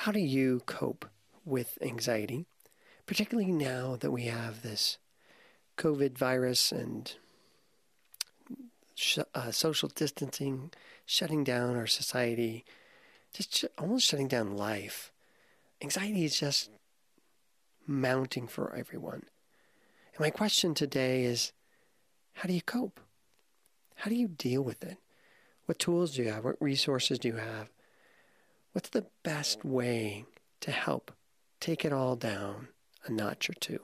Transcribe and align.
how 0.00 0.12
do 0.12 0.18
you 0.18 0.62
cope 0.64 1.04
with 1.44 1.76
anxiety, 1.82 2.46
particularly 3.04 3.52
now 3.52 3.96
that 3.96 4.10
we 4.10 4.22
have 4.22 4.62
this 4.62 4.96
COVID 5.76 6.16
virus 6.16 6.72
and 6.72 7.12
sh- 8.94 9.18
uh, 9.34 9.50
social 9.50 9.90
distancing, 9.90 10.70
shutting 11.04 11.44
down 11.44 11.76
our 11.76 11.86
society, 11.86 12.64
just 13.34 13.54
sh- 13.54 13.64
almost 13.76 14.08
shutting 14.08 14.26
down 14.26 14.56
life. 14.56 15.12
Anxiety 15.82 16.24
is 16.24 16.40
just 16.40 16.70
mounting 17.86 18.46
for 18.46 18.74
everyone. 18.74 19.24
And 20.14 20.20
my 20.20 20.30
question 20.30 20.72
today 20.72 21.24
is 21.24 21.52
how 22.32 22.46
do 22.46 22.54
you 22.54 22.62
cope? 22.62 23.00
How 23.96 24.08
do 24.08 24.16
you 24.16 24.28
deal 24.28 24.62
with 24.62 24.82
it? 24.82 24.96
What 25.66 25.78
tools 25.78 26.14
do 26.14 26.22
you 26.22 26.30
have? 26.30 26.46
What 26.46 26.56
resources 26.58 27.18
do 27.18 27.28
you 27.28 27.36
have? 27.36 27.68
What's 28.72 28.88
the 28.88 29.06
best 29.22 29.64
way 29.64 30.24
to 30.60 30.70
help 30.70 31.10
take 31.58 31.84
it 31.84 31.92
all 31.92 32.16
down 32.16 32.68
a 33.04 33.12
notch 33.12 33.50
or 33.50 33.54
two? 33.54 33.80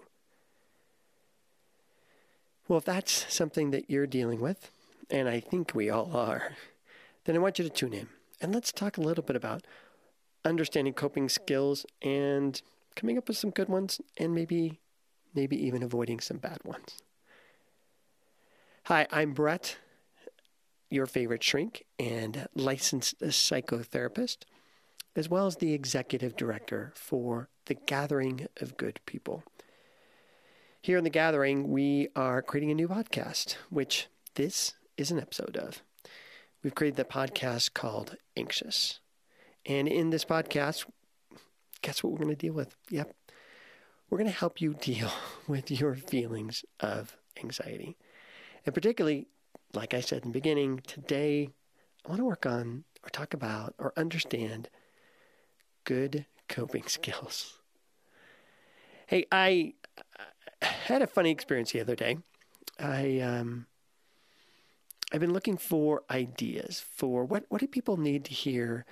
Well, 2.69 2.79
if 2.79 2.85
that's 2.85 3.33
something 3.33 3.71
that 3.71 3.91
you're 3.91 4.07
dealing 4.07 4.41
with, 4.41 4.71
and 5.11 5.29
I 5.29 5.41
think 5.41 5.75
we 5.75 5.89
all 5.89 6.17
are, 6.17 6.57
then 7.25 7.37
I 7.37 7.39
want 7.39 7.59
you 7.59 7.65
to 7.65 7.71
tune 7.71 7.93
in 7.93 8.09
and 8.41 8.55
let's 8.55 8.73
talk 8.73 8.97
a 8.97 9.01
little 9.01 9.25
bit 9.25 9.37
about 9.37 9.67
understanding 10.45 10.95
coping 10.95 11.29
skills 11.29 11.87
and 12.03 12.61
coming 12.95 13.19
up 13.19 13.29
with 13.29 13.37
some 13.37 13.51
good 13.51 13.69
ones 13.69 14.01
and 14.19 14.35
maybe 14.35 14.81
maybe 15.35 15.63
even 15.67 15.83
avoiding 15.83 16.19
some 16.19 16.39
bad 16.39 16.59
ones. 16.65 17.03
Hi, 18.85 19.07
I'm 19.13 19.33
Brett, 19.33 19.77
your 20.89 21.07
favorite 21.07 21.43
shrink 21.43 21.85
and 21.99 22.49
licensed 22.55 23.21
psychotherapist, 23.21 24.39
as 25.17 25.31
well 25.31 25.47
as 25.47 25.57
the 25.57 25.73
executive 25.73 26.37
director 26.37 26.93
for 26.95 27.49
the 27.65 27.75
Gathering 27.75 28.47
of 28.61 28.77
Good 28.77 29.01
People. 29.07 29.43
Here 30.83 30.99
in 30.99 31.05
the 31.05 31.11
Gathering, 31.11 31.71
we 31.71 32.09
are 32.15 32.43
creating 32.43 32.71
a 32.71 32.75
new 32.75 32.87
podcast, 32.87 33.55
which 33.71 34.09
this 34.35 34.75
is 34.99 35.11
an 35.11 35.19
episode 35.19 35.57
of. 35.57 35.83
We've 36.63 36.75
created 36.75 36.99
the 36.99 37.05
podcast 37.05 37.73
called 37.73 38.17
Anxious. 38.37 39.01
And 39.65 39.89
in 39.89 40.11
this 40.11 40.27
podcast, 40.27 40.85
guess 41.81 42.05
what 42.05 42.13
we're 42.13 42.19
going 42.19 42.29
to 42.29 42.37
deal 42.37 42.53
with? 42.53 42.77
Yep. 42.91 43.15
We're 44.11 44.19
going 44.19 44.31
to 44.31 44.37
help 44.37 44.61
you 44.61 44.75
deal 44.81 45.11
with 45.49 45.71
your 45.71 45.95
feelings 45.95 46.63
of 46.79 47.17
anxiety. 47.43 47.97
And 48.67 48.75
particularly, 48.75 49.29
like 49.73 49.95
I 49.95 50.01
said 50.01 50.25
in 50.25 50.29
the 50.29 50.39
beginning, 50.39 50.83
today 50.87 51.49
I 52.05 52.09
want 52.11 52.21
to 52.21 52.27
work 52.27 52.45
on 52.45 52.85
or 53.03 53.09
talk 53.09 53.33
about 53.33 53.75
or 53.79 53.95
understand 53.97 54.69
good 55.87 56.27
coping 56.49 56.83
skills. 56.87 57.59
Hey, 59.07 59.25
I 59.33 59.73
had 60.61 61.01
a 61.01 61.07
funny 61.07 61.31
experience 61.31 61.73
the 61.73 61.81
other 61.81 61.97
day. 61.97 62.19
I 62.79 63.21
um, 63.21 63.67
I've 65.13 65.21
been 65.21 65.33
looking 65.33 65.57
for 65.57 66.03
ideas 66.11 66.85
for 66.95 67.25
what 67.25 67.47
what 67.49 67.63
do 67.63 67.67
people 67.67 67.97
need 67.97 68.27
to 68.27 68.35
hear 68.35 68.85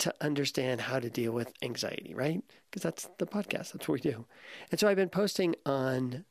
to 0.00 0.12
understand 0.20 0.82
how 0.82 0.98
to 0.98 1.08
deal 1.08 1.32
with 1.32 1.52
anxiety, 1.62 2.14
right? 2.14 2.42
Because 2.68 2.82
that's 2.82 3.08
the 3.18 3.26
podcast. 3.26 3.72
That's 3.72 3.88
what 3.88 4.02
we 4.04 4.10
do. 4.10 4.26
And 4.70 4.80
so 4.80 4.88
I've 4.88 4.96
been 4.96 5.08
posting 5.08 5.54
on 5.64 6.24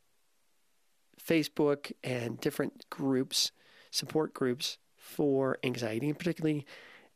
Facebook 1.25 1.93
and 2.03 2.39
different 2.41 2.89
groups, 2.89 3.53
support 3.89 4.33
groups 4.33 4.77
for 4.97 5.57
anxiety, 5.63 6.09
and 6.09 6.19
particularly 6.19 6.65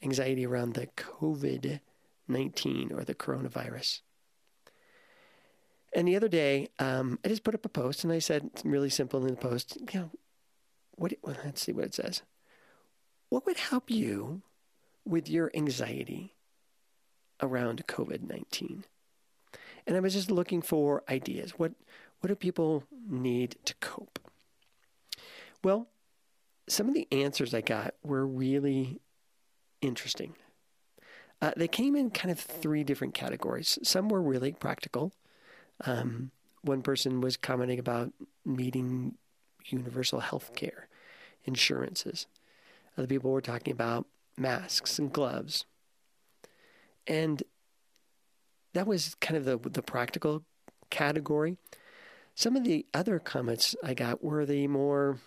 anxiety 0.02 0.46
around 0.46 0.74
the 0.74 0.88
COVID 0.88 1.82
19 2.28 2.92
or 2.94 3.04
the 3.04 3.16
coronavirus. 3.16 4.02
And 5.94 6.08
the 6.08 6.16
other 6.16 6.28
day, 6.28 6.70
um, 6.80 7.20
I 7.24 7.30
just 7.30 7.44
put 7.44 7.56
up 7.56 7.66
a 7.66 7.70
post 7.70 8.04
and 8.04 8.14
I 8.14 8.20
said, 8.20 8.50
really 8.64 8.90
simple 8.90 9.26
in 9.26 9.32
the 9.32 9.36
post, 9.36 9.78
you 9.94 10.00
know, 10.00 10.12
what, 10.96 11.14
well, 11.22 11.36
let's 11.46 11.62
see 11.62 11.72
what 11.72 11.86
it 11.86 11.94
says. 11.94 12.22
What 13.30 13.46
would 13.46 13.58
help 13.58 13.90
you 13.90 14.42
with 15.06 15.30
your 15.30 15.52
anxiety 15.54 16.34
around 17.42 17.88
COVID 17.88 18.28
19? 18.28 18.84
And 19.86 19.96
I 19.96 20.00
was 20.00 20.14
just 20.14 20.30
looking 20.30 20.62
for 20.62 21.04
ideas. 21.10 21.52
What, 21.58 21.74
what 22.20 22.28
do 22.28 22.36
people 22.36 22.84
need 23.10 23.56
to 23.66 23.74
cope? 23.76 24.20
Well, 25.64 25.88
some 26.68 26.88
of 26.88 26.94
the 26.94 27.08
answers 27.12 27.54
I 27.54 27.62
got 27.62 27.94
were 28.04 28.26
really 28.26 29.00
interesting. 29.82 30.34
Uh, 31.42 31.52
they 31.56 31.68
came 31.68 31.96
in 31.96 32.10
kind 32.10 32.32
of 32.32 32.40
three 32.40 32.84
different 32.84 33.14
categories. 33.14 33.78
Some 33.84 34.10
were 34.10 34.22
really 34.22 34.54
practical. 34.54 35.14
Um, 35.86 36.32
one 36.62 36.82
person 36.82 37.22
was 37.22 37.38
commenting 37.38 37.80
about 37.80 38.12
meeting 38.46 39.16
universal 39.66 40.20
health 40.20 40.56
care, 40.56 40.88
insurances. 41.46 42.26
Other 42.98 43.08
people 43.08 43.32
were 43.32 43.42
talking 43.42 43.72
about 43.72 44.08
masks 44.38 44.98
and 44.98 45.12
gloves. 45.12 45.66
And 47.06 47.44
that 48.74 48.88
was 48.88 49.16
kind 49.16 49.38
of 49.38 49.46
the, 49.46 49.58
the 49.70 49.84
practical 49.84 50.44
category. 50.90 51.58
Some 52.36 52.56
of 52.56 52.64
the 52.64 52.86
other 52.94 53.20
comments 53.20 53.76
I 53.84 53.94
got 53.94 54.24
were 54.24 54.46
the 54.46 54.68
more 54.68 55.20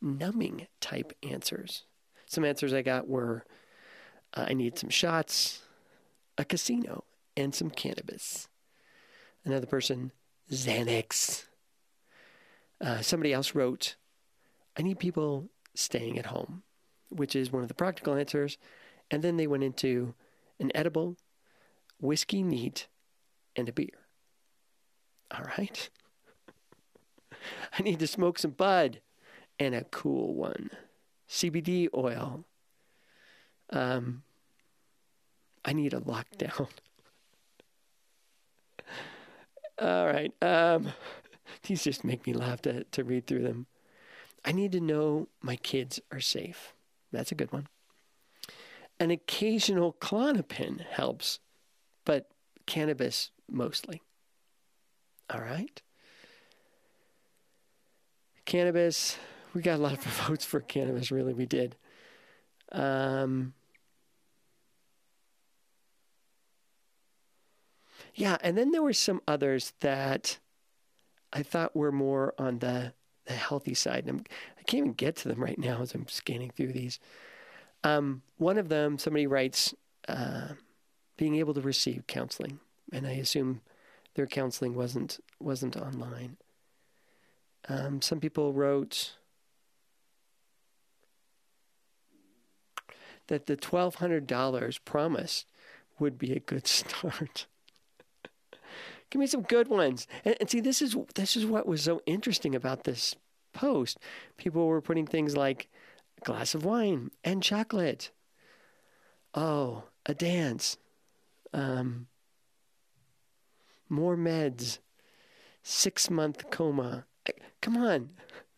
numbing 0.00 0.66
type 0.80 1.12
answers. 1.22 1.84
Some 2.26 2.44
answers 2.44 2.72
I 2.72 2.82
got 2.82 3.08
were 3.08 3.44
I 4.34 4.54
need 4.54 4.78
some 4.78 4.90
shots, 4.90 5.62
a 6.38 6.44
casino, 6.44 7.04
and 7.36 7.54
some 7.54 7.70
cannabis. 7.70 8.48
Another 9.44 9.66
person, 9.66 10.12
Xanax. 10.50 11.44
Uh, 12.80 13.00
somebody 13.00 13.32
else 13.32 13.54
wrote, 13.54 13.96
I 14.76 14.82
need 14.82 14.98
people 14.98 15.48
staying 15.74 16.18
at 16.18 16.26
home, 16.26 16.62
which 17.08 17.34
is 17.34 17.52
one 17.52 17.62
of 17.62 17.68
the 17.68 17.74
practical 17.74 18.14
answers. 18.14 18.56
And 19.10 19.22
then 19.22 19.36
they 19.36 19.46
went 19.46 19.64
into 19.64 20.14
an 20.58 20.70
edible, 20.74 21.16
whiskey 22.00 22.42
neat, 22.42 22.86
and 23.56 23.68
a 23.68 23.72
beer. 23.72 23.88
All 25.32 25.44
right. 25.58 25.90
I 27.78 27.82
need 27.82 27.98
to 27.98 28.06
smoke 28.06 28.38
some 28.38 28.52
bud 28.52 29.00
and 29.58 29.74
a 29.74 29.84
cool 29.84 30.34
one. 30.34 30.70
CBD 31.28 31.88
oil. 31.94 32.44
Um, 33.70 34.22
I 35.64 35.72
need 35.72 35.94
a 35.94 36.00
lockdown. 36.00 36.68
All 39.80 40.06
right. 40.06 40.32
Um, 40.42 40.88
these 41.62 41.84
just 41.84 42.04
make 42.04 42.26
me 42.26 42.32
laugh 42.32 42.62
to, 42.62 42.84
to 42.84 43.04
read 43.04 43.26
through 43.26 43.42
them. 43.42 43.66
I 44.44 44.52
need 44.52 44.72
to 44.72 44.80
know 44.80 45.28
my 45.42 45.56
kids 45.56 46.00
are 46.10 46.20
safe. 46.20 46.74
That's 47.12 47.32
a 47.32 47.34
good 47.34 47.52
one. 47.52 47.68
An 48.98 49.10
occasional 49.10 49.94
Klonopin 49.94 50.84
helps, 50.84 51.40
but 52.04 52.28
cannabis 52.66 53.30
mostly. 53.50 54.02
All 55.32 55.40
right. 55.40 55.80
Cannabis, 58.44 59.16
we 59.54 59.62
got 59.62 59.78
a 59.78 59.82
lot 59.82 59.92
of 59.92 60.04
votes 60.04 60.44
for 60.44 60.60
cannabis, 60.60 61.10
really, 61.10 61.32
we 61.32 61.46
did. 61.46 61.76
Um, 62.72 63.54
yeah, 68.14 68.36
and 68.42 68.56
then 68.56 68.70
there 68.70 68.82
were 68.82 68.92
some 68.92 69.20
others 69.26 69.72
that 69.80 70.38
I 71.32 71.42
thought 71.42 71.76
were 71.76 71.92
more 71.92 72.34
on 72.38 72.58
the 72.58 72.92
the 73.26 73.32
healthy 73.34 73.74
side. 73.74 74.06
And 74.06 74.10
I'm, 74.10 74.24
I 74.58 74.62
can 74.64 74.78
not 74.78 74.84
even 74.84 74.92
get 74.94 75.16
to 75.16 75.28
them 75.28 75.42
right 75.42 75.58
now 75.58 75.80
as 75.82 75.94
I'm 75.94 76.08
scanning 76.08 76.50
through 76.50 76.72
these. 76.72 76.98
Um, 77.84 78.22
one 78.36 78.58
of 78.58 78.68
them, 78.68 78.98
somebody 78.98 79.26
writes, 79.26 79.74
uh, 80.08 80.48
being 81.16 81.36
able 81.36 81.54
to 81.54 81.60
receive 81.60 82.06
counseling, 82.06 82.60
and 82.92 83.06
I 83.06 83.12
assume 83.12 83.60
their 84.14 84.26
counseling 84.26 84.74
wasn't 84.74 85.20
wasn't 85.38 85.76
online. 85.76 86.36
Um, 87.68 88.02
some 88.02 88.20
people 88.20 88.52
wrote 88.52 89.16
that 93.28 93.46
the 93.46 93.56
twelve 93.56 93.96
hundred 93.96 94.26
dollars 94.26 94.78
promised 94.78 95.46
would 95.98 96.18
be 96.18 96.32
a 96.32 96.40
good 96.40 96.66
start. 96.66 97.46
Give 99.10 99.20
me 99.20 99.26
some 99.26 99.42
good 99.42 99.68
ones. 99.68 100.06
And, 100.24 100.36
and, 100.40 100.48
see, 100.48 100.60
this 100.60 100.80
is 100.80 100.96
this 101.14 101.36
is 101.36 101.44
what 101.44 101.66
was 101.66 101.82
so 101.82 102.00
interesting 102.06 102.54
about 102.54 102.84
this 102.84 103.16
post. 103.52 103.98
People 104.36 104.66
were 104.66 104.80
putting 104.80 105.06
things 105.06 105.36
like 105.36 105.68
a 106.18 106.24
glass 106.24 106.54
of 106.54 106.64
wine 106.64 107.10
and 107.24 107.42
chocolate. 107.42 108.10
Oh, 109.34 109.84
a 110.06 110.14
dance. 110.14 110.76
Um, 111.52 112.06
more 113.88 114.16
meds. 114.16 114.78
Six 115.62 116.08
month 116.08 116.50
coma. 116.50 117.04
Come 117.60 117.76
on, 117.76 118.10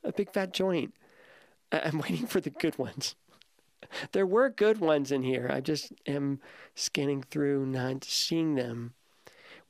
a 0.05 0.13
big 0.13 0.33
fat 0.33 0.53
joint. 0.53 0.95
I'm 1.73 1.99
waiting 1.99 2.27
for 2.27 2.41
the 2.41 2.51
good 2.51 2.79
ones. 2.79 3.17
there 4.13 4.27
were 4.27 4.49
good 4.51 4.79
ones 4.79 5.11
in 5.11 5.23
here. 5.23 5.51
I 5.51 5.61
just 5.61 5.93
am 6.07 6.41
scanning 6.75 7.23
through, 7.23 7.67
not 7.67 8.05
seeing 8.05 8.55
them. 8.55 8.95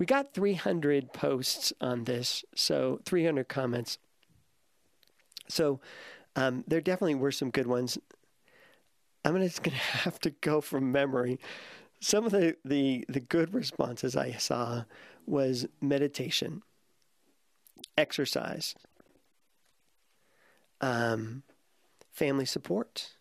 We 0.03 0.07
got 0.07 0.35
300 0.35 1.13
posts 1.13 1.73
on 1.81 2.03
this, 2.03 2.45
so 2.57 2.99
300 3.05 3.49
comments. 3.49 3.99
So 5.47 5.79
um, 6.35 6.65
there 6.67 6.81
definitely 6.81 7.15
were 7.15 7.31
some 7.31 7.51
good 7.51 7.69
ones. 7.69 7.99
I'm 9.25 9.41
just 9.41 9.63
going 9.63 9.77
to 9.77 9.81
have 9.99 10.19
to 10.23 10.31
go 10.31 10.61
from 10.61 10.91
memory. 10.91 11.39
Some 12.01 12.27
of 12.27 12.33
the, 12.33 12.57
the, 12.65 13.05
the 13.09 13.21
good 13.21 13.55
responses 13.55 14.17
I 14.17 14.33
saw 14.33 14.87
was 15.25 15.67
meditation, 15.81 16.63
exercise, 17.97 18.75
um, 20.81 21.45
family 22.11 22.47
support. 22.47 23.13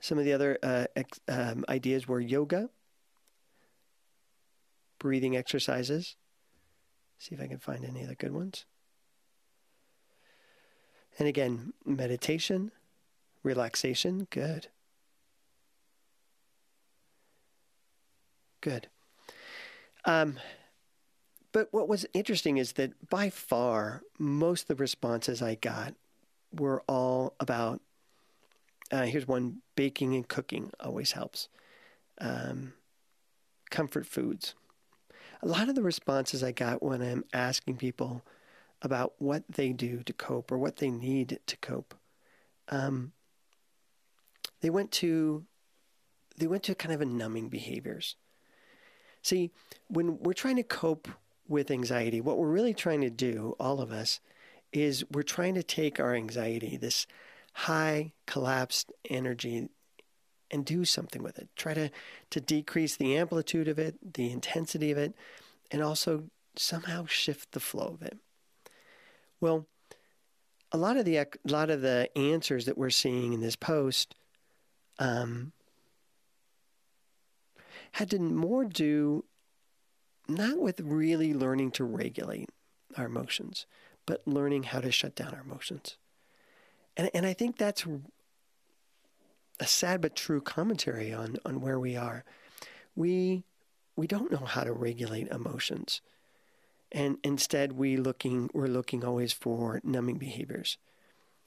Some 0.00 0.18
of 0.18 0.26
the 0.26 0.34
other 0.34 0.58
uh, 0.62 0.84
ex- 0.94 1.20
um, 1.28 1.64
ideas 1.70 2.06
were 2.06 2.20
yoga, 2.20 2.68
breathing 4.98 5.36
exercises. 5.36 6.16
See 7.18 7.34
if 7.34 7.40
I 7.40 7.46
can 7.46 7.58
find 7.58 7.84
any 7.84 8.04
other 8.04 8.14
good 8.14 8.32
ones. 8.32 8.64
And 11.18 11.26
again, 11.26 11.72
meditation, 11.84 12.72
relaxation, 13.42 14.26
good. 14.30 14.68
Good. 18.60 18.88
Um, 20.04 20.38
but 21.52 21.68
what 21.72 21.88
was 21.88 22.04
interesting 22.12 22.58
is 22.58 22.72
that 22.72 23.08
by 23.08 23.30
far, 23.30 24.02
most 24.18 24.62
of 24.62 24.68
the 24.68 24.82
responses 24.82 25.40
I 25.40 25.54
got 25.54 25.94
were 26.52 26.82
all 26.86 27.34
about 27.40 27.80
uh, 28.92 29.02
here's 29.02 29.26
one 29.26 29.62
baking 29.74 30.14
and 30.14 30.26
cooking 30.28 30.70
always 30.80 31.12
helps. 31.12 31.48
Um, 32.20 32.74
comfort 33.70 34.06
foods. 34.06 34.54
A 35.42 35.46
lot 35.46 35.68
of 35.68 35.74
the 35.74 35.82
responses 35.82 36.42
I 36.42 36.52
got 36.52 36.82
when 36.82 37.02
I'm 37.02 37.24
asking 37.32 37.76
people 37.76 38.22
about 38.82 39.14
what 39.18 39.44
they 39.48 39.72
do 39.72 40.02
to 40.02 40.12
cope 40.12 40.50
or 40.50 40.58
what 40.58 40.76
they 40.76 40.90
need 40.90 41.38
to 41.46 41.56
cope, 41.58 41.94
um, 42.68 43.12
they 44.60 44.70
went 44.70 44.90
to 44.92 45.44
they 46.38 46.46
went 46.46 46.62
to 46.64 46.74
kind 46.74 46.94
of 46.94 47.00
a 47.00 47.06
numbing 47.06 47.48
behaviors. 47.48 48.16
See, 49.22 49.50
when 49.88 50.18
we're 50.18 50.34
trying 50.34 50.56
to 50.56 50.62
cope 50.62 51.08
with 51.48 51.70
anxiety, 51.70 52.20
what 52.20 52.38
we're 52.38 52.48
really 52.48 52.74
trying 52.74 53.00
to 53.00 53.10
do, 53.10 53.56
all 53.58 53.80
of 53.80 53.90
us, 53.90 54.20
is 54.72 55.04
we're 55.10 55.22
trying 55.22 55.54
to 55.54 55.62
take 55.62 55.98
our 55.98 56.14
anxiety, 56.14 56.76
this 56.76 57.06
high 57.54 58.12
collapsed 58.26 58.92
energy, 59.08 59.68
and 60.50 60.64
do 60.64 60.84
something 60.84 61.22
with 61.22 61.38
it. 61.38 61.48
Try 61.56 61.74
to, 61.74 61.90
to 62.30 62.40
decrease 62.40 62.96
the 62.96 63.16
amplitude 63.16 63.68
of 63.68 63.78
it, 63.78 64.14
the 64.14 64.30
intensity 64.30 64.90
of 64.90 64.98
it, 64.98 65.14
and 65.70 65.82
also 65.82 66.24
somehow 66.56 67.06
shift 67.06 67.52
the 67.52 67.60
flow 67.60 67.88
of 67.94 68.02
it. 68.02 68.18
Well, 69.40 69.66
a 70.72 70.78
lot 70.78 70.96
of 70.96 71.04
the 71.04 71.18
a 71.18 71.26
lot 71.44 71.70
of 71.70 71.80
the 71.80 72.08
answers 72.16 72.66
that 72.66 72.76
we're 72.76 72.90
seeing 72.90 73.32
in 73.32 73.40
this 73.40 73.56
post 73.56 74.14
um, 74.98 75.52
had 77.92 78.10
to 78.10 78.18
more 78.18 78.64
do 78.64 79.24
not 80.28 80.58
with 80.58 80.80
really 80.80 81.32
learning 81.32 81.70
to 81.72 81.84
regulate 81.84 82.50
our 82.96 83.06
emotions, 83.06 83.66
but 84.06 84.26
learning 84.26 84.64
how 84.64 84.80
to 84.80 84.90
shut 84.90 85.14
down 85.14 85.34
our 85.34 85.42
emotions. 85.42 85.96
And, 86.96 87.10
and 87.14 87.26
I 87.26 87.32
think 87.32 87.58
that's 87.58 87.86
a 89.58 89.66
sad 89.66 90.00
but 90.00 90.16
true 90.16 90.40
commentary 90.40 91.12
on, 91.12 91.36
on 91.44 91.60
where 91.60 91.78
we 91.78 91.96
are. 91.96 92.24
We, 92.94 93.44
we 93.96 94.06
don't 94.06 94.30
know 94.30 94.44
how 94.44 94.64
to 94.64 94.72
regulate 94.72 95.28
emotions. 95.28 96.00
And 96.92 97.18
instead 97.24 97.72
we 97.72 97.96
looking 97.96 98.48
we're 98.54 98.68
looking 98.68 99.04
always 99.04 99.32
for 99.32 99.80
numbing 99.82 100.18
behaviors. 100.18 100.78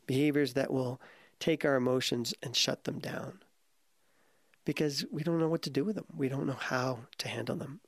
Behaviors 0.05 0.53
that 0.53 0.71
will 0.71 0.99
take 1.39 1.63
our 1.63 1.75
emotions 1.75 2.33
and 2.43 2.55
shut 2.55 2.83
them 2.83 2.99
down 2.99 3.39
because 4.65 5.05
we 5.11 5.23
don't 5.23 5.39
know 5.39 5.47
what 5.47 5.61
to 5.63 5.69
do 5.69 5.85
with 5.85 5.95
them. 5.95 6.05
We 6.15 6.29
don't 6.29 6.45
know 6.45 6.53
how 6.53 6.99
to 7.19 7.27
handle 7.27 7.55
them. 7.55 7.79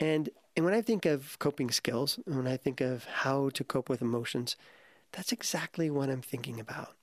And 0.00 0.30
and 0.56 0.64
when 0.64 0.74
I 0.74 0.82
think 0.82 1.06
of 1.06 1.38
coping 1.38 1.70
skills, 1.70 2.18
when 2.26 2.46
I 2.46 2.56
think 2.56 2.80
of 2.80 3.04
how 3.04 3.50
to 3.50 3.64
cope 3.64 3.88
with 3.88 4.02
emotions, 4.02 4.56
that's 5.12 5.32
exactly 5.32 5.90
what 5.90 6.10
I'm 6.10 6.22
thinking 6.22 6.58
about. 6.60 6.94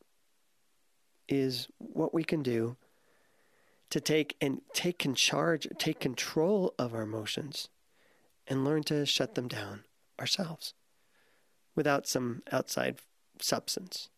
Is 1.31 1.67
what 1.77 2.11
we 2.11 2.23
can 2.23 2.41
do 2.41 2.75
to 3.91 4.01
take 4.01 4.35
and 4.41 4.61
take 4.73 5.05
in 5.05 5.13
charge, 5.13 5.67
take 5.77 5.99
control 5.99 6.73
of 6.79 6.95
our 6.95 7.03
emotions 7.03 7.69
and 8.47 8.65
learn 8.65 8.81
to 8.83 9.05
shut 9.05 9.35
them 9.35 9.47
down 9.47 9.83
ourselves 10.19 10.73
without 11.75 12.07
some 12.07 12.41
outside 12.51 12.97
substance. 13.39 14.09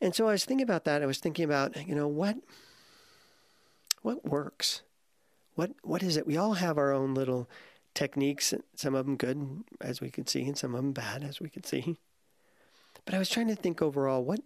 And 0.00 0.14
so 0.14 0.28
I 0.28 0.32
was 0.32 0.44
thinking 0.44 0.62
about 0.62 0.84
that. 0.84 1.02
I 1.02 1.06
was 1.06 1.18
thinking 1.18 1.44
about, 1.44 1.88
you 1.88 1.94
know, 1.94 2.08
what 2.08 2.36
what 4.02 4.24
works? 4.24 4.82
What 5.56 5.72
what 5.82 6.02
is 6.04 6.16
it? 6.16 6.28
We 6.28 6.36
all 6.36 6.54
have 6.54 6.78
our 6.78 6.92
own 6.92 7.12
little 7.12 7.48
techniques, 7.94 8.54
some 8.76 8.94
of 8.94 9.06
them 9.06 9.16
good 9.16 9.64
as 9.80 10.00
we 10.00 10.10
can 10.10 10.28
see 10.28 10.44
and 10.44 10.56
some 10.56 10.74
of 10.74 10.80
them 10.80 10.92
bad 10.92 11.24
as 11.24 11.40
we 11.40 11.48
can 11.48 11.64
see. 11.64 11.96
But 13.04 13.14
I 13.14 13.18
was 13.18 13.28
trying 13.28 13.48
to 13.48 13.56
think 13.56 13.82
overall, 13.82 14.22
what 14.24 14.40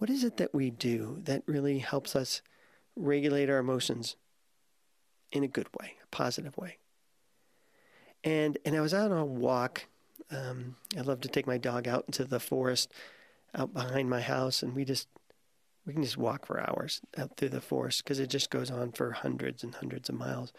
what 0.00 0.08
is 0.08 0.24
it 0.24 0.38
that 0.38 0.54
we 0.54 0.70
do 0.70 1.18
that 1.24 1.42
really 1.44 1.78
helps 1.78 2.16
us 2.16 2.40
regulate 2.96 3.50
our 3.50 3.58
emotions 3.58 4.16
in 5.30 5.44
a 5.44 5.48
good 5.48 5.68
way, 5.78 5.96
a 6.02 6.06
positive 6.06 6.56
way? 6.56 6.78
And 8.24 8.56
and 8.64 8.74
I 8.74 8.80
was 8.80 8.94
out 8.94 9.12
on 9.12 9.18
a 9.18 9.24
walk. 9.26 9.84
Um, 10.30 10.76
I 10.96 11.02
love 11.02 11.20
to 11.20 11.28
take 11.28 11.46
my 11.46 11.58
dog 11.58 11.86
out 11.86 12.04
into 12.06 12.24
the 12.24 12.40
forest 12.40 12.90
out 13.54 13.74
behind 13.74 14.08
my 14.08 14.22
house, 14.22 14.62
and 14.62 14.74
we 14.74 14.86
just 14.86 15.06
we 15.84 15.92
can 15.92 16.02
just 16.02 16.16
walk 16.16 16.46
for 16.46 16.58
hours 16.58 17.02
out 17.18 17.36
through 17.36 17.50
the 17.50 17.60
forest 17.60 18.02
because 18.02 18.20
it 18.20 18.30
just 18.30 18.48
goes 18.48 18.70
on 18.70 18.92
for 18.92 19.12
hundreds 19.12 19.62
and 19.62 19.74
hundreds 19.74 20.08
of 20.08 20.14
miles. 20.14 20.54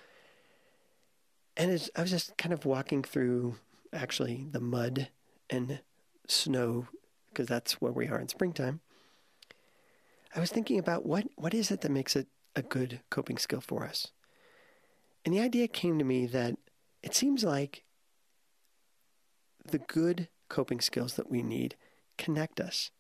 And 1.57 1.71
I 1.95 2.01
was 2.01 2.11
just 2.11 2.37
kind 2.37 2.53
of 2.53 2.65
walking 2.65 3.01
through 3.01 3.55
actually 3.91 4.45
the 4.51 4.59
mud 4.59 5.07
and 5.49 5.79
snow 6.27 6.87
because 7.29 7.47
that's 7.47 7.81
where 7.81 7.91
we 7.91 8.07
are 8.07 8.19
in 8.19 8.27
springtime. 8.27 8.81
I 10.35 10.39
was 10.39 10.51
thinking 10.51 10.79
about 10.79 11.05
what 11.05 11.25
what 11.35 11.53
is 11.53 11.71
it 11.71 11.81
that 11.81 11.91
makes 11.91 12.15
it 12.15 12.27
a 12.55 12.61
good 12.61 13.01
coping 13.09 13.37
skill 13.37 13.61
for 13.61 13.85
us. 13.85 14.07
And 15.25 15.33
the 15.33 15.39
idea 15.39 15.67
came 15.67 15.99
to 15.99 16.05
me 16.05 16.25
that 16.27 16.55
it 17.03 17.15
seems 17.15 17.43
like 17.43 17.83
the 19.63 19.77
good 19.77 20.29
coping 20.49 20.81
skills 20.81 21.13
that 21.15 21.29
we 21.29 21.41
need 21.43 21.75
connect 22.17 22.59
us. 22.59 22.91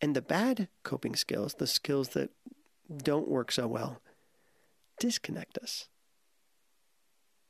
And 0.00 0.14
the 0.14 0.22
bad 0.22 0.68
coping 0.82 1.16
skills, 1.16 1.54
the 1.54 1.66
skills 1.66 2.10
that 2.10 2.30
don't 2.96 3.28
work 3.28 3.50
so 3.50 3.66
well, 3.66 4.00
disconnect 4.98 5.58
us. 5.58 5.88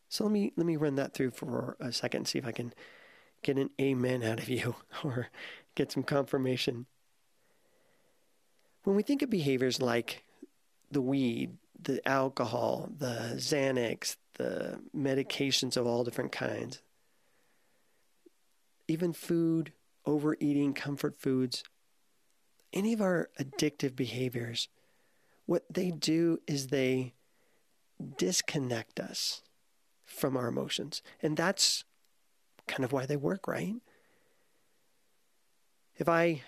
So 0.08 0.24
let 0.24 0.32
me 0.32 0.52
let 0.56 0.66
me 0.66 0.76
run 0.76 0.94
that 0.94 1.14
through 1.14 1.32
for 1.32 1.76
a 1.80 1.92
second 1.92 2.18
and 2.18 2.28
see 2.28 2.38
if 2.38 2.46
I 2.46 2.52
can 2.52 2.72
get 3.42 3.58
an 3.58 3.70
amen 3.80 4.22
out 4.22 4.38
of 4.38 4.48
you 4.48 4.76
or 5.04 5.28
get 5.74 5.90
some 5.90 6.02
confirmation. 6.02 6.86
When 8.84 8.96
we 8.96 9.02
think 9.02 9.22
of 9.22 9.30
behaviors 9.30 9.80
like 9.80 10.24
the 10.90 11.00
weed, 11.00 11.56
the 11.80 12.06
alcohol, 12.06 12.90
the 12.96 13.32
Xanax, 13.36 14.16
the 14.34 14.80
medications 14.96 15.76
of 15.76 15.86
all 15.86 16.04
different 16.04 16.32
kinds, 16.32 16.82
even 18.86 19.12
food, 19.12 19.72
overeating, 20.04 20.74
comfort 20.74 21.18
foods, 21.18 21.64
any 22.74 22.92
of 22.92 23.00
our 23.00 23.30
addictive 23.40 23.96
behaviors, 23.96 24.68
what 25.46 25.64
they 25.70 25.90
do 25.90 26.40
is 26.46 26.66
they 26.66 27.14
disconnect 28.18 29.00
us 29.00 29.42
from 30.04 30.36
our 30.36 30.48
emotions. 30.48 31.00
And 31.22 31.36
that's 31.36 31.84
kind 32.66 32.84
of 32.84 32.92
why 32.92 33.06
they 33.06 33.16
work, 33.16 33.48
right? 33.48 33.76
If 35.96 36.08
I 36.08 36.42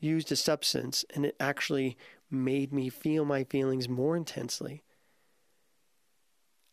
used 0.00 0.30
a 0.32 0.36
substance 0.36 1.04
and 1.14 1.24
it 1.24 1.36
actually 1.40 1.96
made 2.30 2.72
me 2.72 2.88
feel 2.88 3.24
my 3.24 3.44
feelings 3.44 3.88
more 3.88 4.16
intensely, 4.16 4.82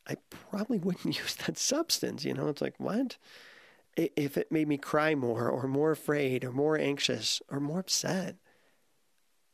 I 0.08 0.16
probably 0.30 0.80
wouldn't 0.80 1.18
use 1.20 1.36
that 1.36 1.58
substance. 1.58 2.25
You 2.25 2.34
know, 2.34 2.48
it's 2.48 2.62
like, 2.62 2.75
what? 2.80 3.18
If 3.96 4.38
it 4.38 4.51
made 4.51 4.68
me 4.68 4.78
cry 4.78 5.16
more 5.16 5.50
or 5.50 5.68
more 5.68 5.92
afraid 5.92 6.44
or 6.44 6.51
more 6.51 6.78
anxious 6.78 7.42
or 7.50 7.60
more 7.60 7.80
upset, 7.80 8.38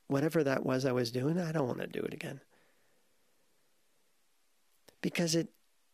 whatever 0.07 0.43
that 0.43 0.65
was 0.65 0.85
I 0.85 0.91
was 0.91 1.11
doing, 1.11 1.39
I 1.39 1.51
don't 1.51 1.67
want 1.67 1.79
to 1.79 1.87
do 1.87 2.01
it 2.01 2.13
again. 2.13 2.41
Because 5.01 5.35
it, 5.35 5.49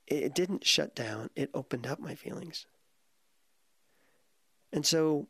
it 0.07 0.35
didn't 0.35 0.65
shut 0.65 0.95
down, 0.95 1.29
it 1.35 1.49
opened 1.53 1.87
up 1.87 1.99
my 1.99 2.15
feelings. 2.15 2.65
And 4.73 4.85
so 4.85 5.27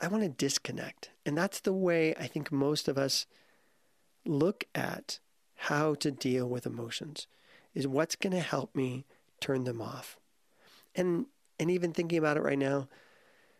I 0.00 0.08
want 0.08 0.22
to 0.22 0.28
disconnect. 0.28 1.10
And 1.24 1.36
that's 1.36 1.60
the 1.60 1.72
way 1.72 2.14
I 2.14 2.26
think 2.26 2.52
most 2.52 2.88
of 2.88 2.98
us 2.98 3.26
look 4.24 4.64
at 4.74 5.18
how 5.56 5.94
to 5.94 6.10
deal 6.10 6.48
with 6.48 6.66
emotions 6.66 7.26
is 7.74 7.86
what's 7.86 8.16
going 8.16 8.32
to 8.32 8.40
help 8.40 8.74
me 8.74 9.04
turn 9.40 9.64
them 9.64 9.80
off. 9.80 10.18
And 10.94 11.26
and 11.58 11.70
even 11.70 11.92
thinking 11.92 12.18
about 12.18 12.36
it 12.36 12.42
right 12.42 12.58
now, 12.58 12.88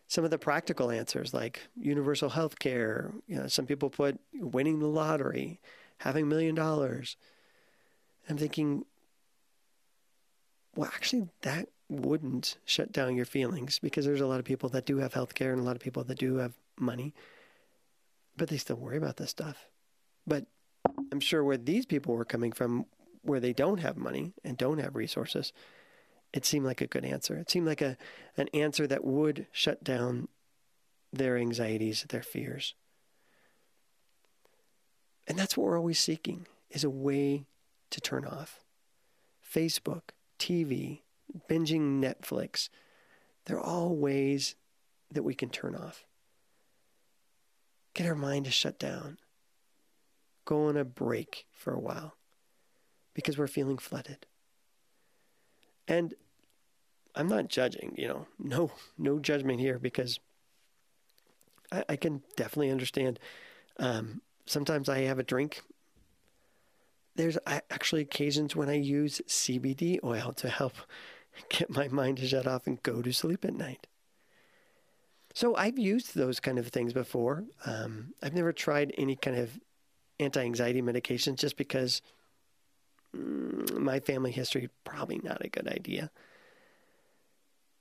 some 0.07 0.25
of 0.25 0.31
the 0.31 0.39
practical 0.39 0.91
answers 0.91 1.33
like 1.33 1.63
universal 1.75 2.29
health 2.29 2.59
care, 2.59 3.13
you 3.27 3.37
know, 3.37 3.47
some 3.47 3.67
people 3.67 3.89
put 3.89 4.19
winning 4.35 4.81
the 4.81 4.87
lottery, 4.87 5.61
having 5.99 6.25
a 6.25 6.27
million 6.27 6.55
dollars. 6.55 7.17
I'm 8.29 8.37
thinking, 8.37 8.85
well, 10.75 10.91
actually, 10.93 11.29
that 11.43 11.69
wouldn't 11.89 12.57
shut 12.65 12.93
down 12.93 13.17
your 13.17 13.25
feelings 13.25 13.79
because 13.79 14.05
there's 14.05 14.21
a 14.21 14.27
lot 14.27 14.39
of 14.41 14.45
people 14.45 14.69
that 14.71 14.87
do 14.87 14.99
have 14.99 15.15
health 15.15 15.35
care 15.35 15.53
and 15.53 15.61
a 15.61 15.65
lot 15.65 15.77
of 15.77 15.83
people 15.83 16.03
that 16.05 16.19
do 16.19 16.37
have 16.37 16.55
money, 16.79 17.15
but 18.37 18.49
they 18.49 18.57
still 18.57 18.77
worry 18.77 18.97
about 18.97 19.17
this 19.17 19.31
stuff. 19.31 19.69
But 20.27 20.47
I'm 21.13 21.21
sure 21.21 21.45
where 21.45 21.57
these 21.57 21.87
people 21.87 22.15
were 22.15 22.25
coming 22.25 22.53
from, 22.53 22.87
where 23.23 23.41
they 23.41 23.53
don't 23.53 23.79
have 23.79 23.97
money 23.97 24.33
and 24.45 24.57
don't 24.57 24.79
have 24.79 24.97
resources, 24.97 25.53
it 26.33 26.45
seemed 26.45 26.67
like 26.67 26.81
a 26.81 26.87
good 26.87 27.05
answer. 27.05 27.37
It 27.37 27.51
seemed 27.51 27.67
like 27.67 27.81
a 27.81 27.97
an 28.37 28.49
answer 28.53 28.87
that 28.87 29.05
would 29.05 29.47
shut 29.53 29.83
down 29.85 30.29
their 31.13 31.37
anxieties, 31.37 32.05
their 32.09 32.23
fears. 32.23 32.75
And 35.27 35.39
that's 35.39 35.57
what 35.57 35.67
we're 35.67 35.79
always 35.79 35.99
seeking 35.99 36.47
is 36.71 36.85
a 36.85 36.91
way 36.91 37.47
to 37.91 38.01
turn 38.01 38.25
off. 38.25 38.61
Facebook, 39.43 40.11
TV, 40.39 41.01
binging 41.49 42.01
Netflix, 42.01 42.69
they're 43.45 43.61
all 43.61 43.95
ways 43.95 44.55
that 45.11 45.23
we 45.23 45.35
can 45.35 45.49
turn 45.49 45.75
off. 45.75 46.05
Get 47.95 48.07
our 48.07 48.15
mind 48.15 48.45
to 48.45 48.51
shut 48.51 48.79
down. 48.79 49.19
Go 50.45 50.67
on 50.67 50.77
a 50.77 50.85
break 50.85 51.47
for 51.53 51.73
a 51.73 51.81
while 51.81 52.17
because 53.15 53.39
we're 53.39 53.47
feeling 53.47 53.79
flooded. 53.79 54.27
And 55.89 56.15
I'm 57.15 57.29
not 57.29 57.49
judging, 57.49 57.95
you 57.97 58.07
know, 58.07 58.27
no, 58.39 58.71
no 58.99 59.19
judgment 59.19 59.61
here 59.61 59.79
because 59.79 60.21
I, 61.73 61.85
I 61.91 61.97
can 61.97 62.23
definitely 62.37 62.71
understand. 62.71 63.19
Um, 63.79 64.21
sometimes 64.45 64.89
I 64.89 65.01
have 65.01 65.19
a 65.19 65.25
drink. 65.25 65.63
There's 67.15 67.39
actually 67.47 68.03
occasions 68.03 68.55
when 68.55 68.69
I 68.69 68.75
use 68.75 69.23
CBD 69.27 69.99
oil 70.05 70.35
to 70.35 70.51
help 70.51 70.75
get 71.49 71.71
my 71.71 71.89
mind 71.89 72.19
to 72.19 72.27
shut 72.27 72.47
off 72.47 72.67
and 72.67 72.83
go 72.83 73.03
to 73.03 73.13
sleep 73.13 73.45
at 73.45 73.55
night. 73.55 73.87
So 75.35 75.55
I've 75.55 75.79
used 75.79 76.15
those 76.15 76.41
kind 76.41 76.59
of 76.59 76.69
things 76.69 76.95
before. 76.95 77.45
Um, 77.67 78.15
I've 78.23 78.35
never 78.35 78.53
tried 78.53 78.95
any 78.97 79.17
kind 79.17 79.37
of 79.37 79.59
anti-anxiety 80.19 80.81
medications 80.81 81.37
just 81.37 81.59
because 81.59 82.01
mm, 83.15 83.77
my 83.77 84.01
family 84.01 84.31
history 84.31 84.71
probably 84.85 85.21
not 85.23 85.45
a 85.45 85.49
good 85.49 85.69
idea. 85.69 86.11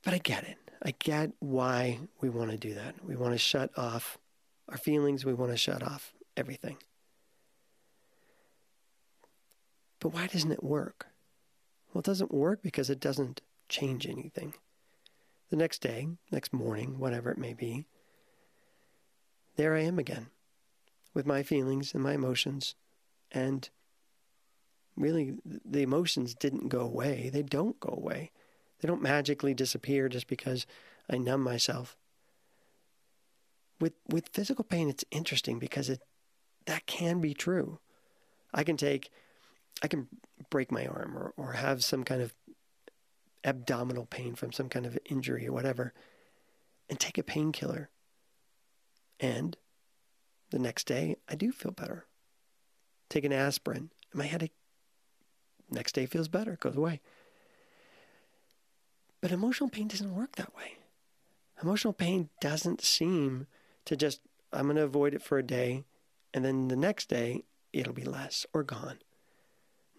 But 0.04 0.14
I 0.14 0.18
get 0.18 0.44
it. 0.44 0.58
I 0.82 0.92
get 0.98 1.32
why 1.38 2.00
we 2.20 2.28
want 2.28 2.50
to 2.50 2.58
do 2.58 2.74
that. 2.74 2.94
We 3.02 3.16
want 3.16 3.32
to 3.32 3.38
shut 3.38 3.70
off 3.78 4.18
our 4.68 4.76
feelings. 4.76 5.24
We 5.24 5.32
want 5.32 5.50
to 5.50 5.56
shut 5.56 5.82
off 5.82 6.12
everything. 6.36 6.76
But 9.98 10.10
why 10.10 10.26
doesn't 10.26 10.52
it 10.52 10.62
work? 10.62 11.06
Well, 11.92 12.00
it 12.00 12.04
doesn't 12.04 12.34
work 12.34 12.62
because 12.62 12.90
it 12.90 13.00
doesn't 13.00 13.40
change 13.68 14.06
anything. 14.06 14.54
The 15.50 15.56
next 15.56 15.80
day, 15.80 16.08
next 16.30 16.52
morning, 16.52 16.98
whatever 16.98 17.30
it 17.30 17.38
may 17.38 17.54
be, 17.54 17.86
there 19.56 19.74
I 19.74 19.80
am 19.80 19.98
again 19.98 20.26
with 21.14 21.26
my 21.26 21.42
feelings 21.42 21.94
and 21.94 22.02
my 22.02 22.12
emotions. 22.12 22.74
And 23.32 23.68
really, 24.96 25.34
the 25.44 25.82
emotions 25.82 26.34
didn't 26.34 26.68
go 26.68 26.80
away. 26.80 27.30
They 27.32 27.42
don't 27.42 27.78
go 27.80 27.94
away. 27.96 28.32
They 28.80 28.88
don't 28.88 29.02
magically 29.02 29.54
disappear 29.54 30.08
just 30.08 30.26
because 30.26 30.66
I 31.08 31.18
numb 31.18 31.42
myself. 31.42 31.96
With 33.80 33.94
with 34.08 34.30
physical 34.32 34.64
pain, 34.64 34.88
it's 34.88 35.04
interesting 35.10 35.58
because 35.58 35.88
it 35.88 36.02
that 36.66 36.86
can 36.86 37.20
be 37.20 37.34
true. 37.34 37.78
I 38.52 38.64
can 38.64 38.76
take 38.76 39.10
I 39.82 39.88
can 39.88 40.08
break 40.50 40.70
my 40.70 40.86
arm 40.86 41.16
or, 41.16 41.32
or 41.36 41.52
have 41.52 41.84
some 41.84 42.04
kind 42.04 42.20
of 42.20 42.34
abdominal 43.46 44.04
pain 44.04 44.34
from 44.34 44.52
some 44.52 44.68
kind 44.68 44.84
of 44.84 44.98
injury 45.06 45.46
or 45.46 45.52
whatever 45.52 45.94
and 46.90 47.00
take 47.00 47.16
a 47.16 47.22
painkiller. 47.22 47.88
And 49.18 49.56
the 50.50 50.58
next 50.58 50.86
day, 50.86 51.16
I 51.28 51.36
do 51.36 51.52
feel 51.52 51.72
better. 51.72 52.06
Take 53.08 53.24
an 53.24 53.32
aspirin, 53.32 53.90
and 54.12 54.18
my 54.18 54.26
headache 54.26 54.52
next 55.70 55.92
day 55.92 56.06
feels 56.06 56.28
better, 56.28 56.56
goes 56.60 56.76
away. 56.76 57.00
But 59.20 59.32
emotional 59.32 59.70
pain 59.70 59.88
doesn't 59.88 60.14
work 60.14 60.36
that 60.36 60.54
way. 60.54 60.78
Emotional 61.62 61.92
pain 61.92 62.28
doesn't 62.40 62.82
seem 62.82 63.46
to 63.86 63.96
just, 63.96 64.20
I'm 64.52 64.64
going 64.64 64.76
to 64.76 64.82
avoid 64.82 65.14
it 65.14 65.22
for 65.22 65.38
a 65.38 65.42
day, 65.42 65.84
and 66.34 66.44
then 66.44 66.68
the 66.68 66.76
next 66.76 67.08
day, 67.08 67.44
it'll 67.72 67.94
be 67.94 68.04
less 68.04 68.44
or 68.52 68.62
gone. 68.62 68.98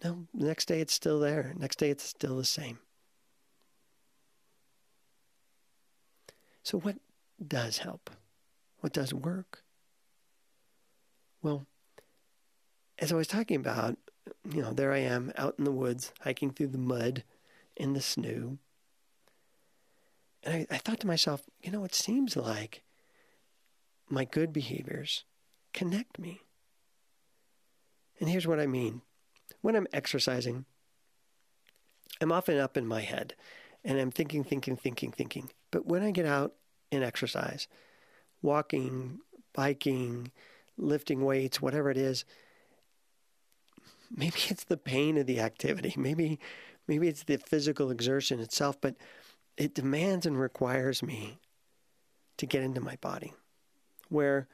No, 0.04 0.28
the 0.32 0.46
next 0.46 0.66
day 0.66 0.80
it's 0.80 0.94
still 0.94 1.18
there. 1.18 1.54
Next 1.58 1.78
day 1.78 1.90
it's 1.90 2.04
still 2.04 2.36
the 2.36 2.44
same. 2.44 2.78
So, 6.68 6.78
what 6.78 6.96
does 7.42 7.78
help? 7.78 8.10
What 8.80 8.92
does 8.92 9.14
work? 9.14 9.62
Well, 11.40 11.66
as 12.98 13.10
I 13.10 13.14
was 13.14 13.26
talking 13.26 13.56
about, 13.56 13.96
you 14.52 14.60
know, 14.60 14.74
there 14.74 14.92
I 14.92 14.98
am 14.98 15.32
out 15.38 15.54
in 15.56 15.64
the 15.64 15.72
woods, 15.72 16.12
hiking 16.20 16.50
through 16.50 16.66
the 16.66 16.76
mud 16.76 17.24
in 17.74 17.94
the 17.94 18.02
snow. 18.02 18.58
And 20.42 20.54
I, 20.70 20.74
I 20.74 20.76
thought 20.76 21.00
to 21.00 21.06
myself, 21.06 21.40
you 21.62 21.72
know, 21.72 21.84
it 21.84 21.94
seems 21.94 22.36
like 22.36 22.82
my 24.10 24.26
good 24.26 24.52
behaviors 24.52 25.24
connect 25.72 26.18
me. 26.18 26.42
And 28.20 28.28
here's 28.28 28.46
what 28.46 28.60
I 28.60 28.66
mean 28.66 29.00
when 29.62 29.74
I'm 29.74 29.86
exercising, 29.94 30.66
I'm 32.20 32.30
often 32.30 32.58
up 32.58 32.76
in 32.76 32.86
my 32.86 33.00
head 33.00 33.32
and 33.82 33.98
I'm 33.98 34.10
thinking, 34.10 34.44
thinking, 34.44 34.76
thinking, 34.76 35.12
thinking. 35.12 35.48
But 35.70 35.86
when 35.86 36.02
I 36.02 36.10
get 36.10 36.26
out 36.26 36.54
and 36.90 37.04
exercise, 37.04 37.68
walking, 38.42 39.20
biking, 39.52 40.30
lifting 40.76 41.24
weights, 41.24 41.60
whatever 41.60 41.90
it 41.90 41.96
is, 41.96 42.24
maybe 44.14 44.38
it's 44.48 44.64
the 44.64 44.76
pain 44.76 45.18
of 45.18 45.26
the 45.26 45.40
activity. 45.40 45.94
Maybe 45.96 46.38
maybe 46.86 47.08
it's 47.08 47.24
the 47.24 47.36
physical 47.36 47.90
exertion 47.90 48.40
itself, 48.40 48.80
but 48.80 48.96
it 49.56 49.74
demands 49.74 50.24
and 50.24 50.40
requires 50.40 51.02
me 51.02 51.38
to 52.38 52.46
get 52.46 52.62
into 52.62 52.80
my 52.80 52.96
body. 53.00 53.34
Where 54.08 54.48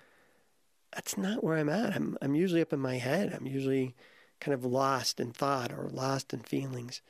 that's 0.94 1.18
not 1.18 1.44
where 1.44 1.56
I'm 1.56 1.68
at. 1.68 1.94
I'm 1.94 2.16
I'm 2.22 2.34
usually 2.34 2.62
up 2.62 2.72
in 2.72 2.80
my 2.80 2.96
head. 2.96 3.32
I'm 3.32 3.46
usually 3.46 3.94
kind 4.40 4.54
of 4.54 4.64
lost 4.64 5.20
in 5.20 5.32
thought 5.32 5.72
or 5.72 5.88
lost 5.90 6.32
in 6.34 6.40
feelings. 6.40 7.00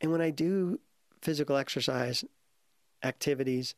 And 0.00 0.10
when 0.10 0.20
I 0.20 0.30
do 0.30 0.80
physical 1.20 1.56
exercise 1.56 2.24
activities, 3.02 3.74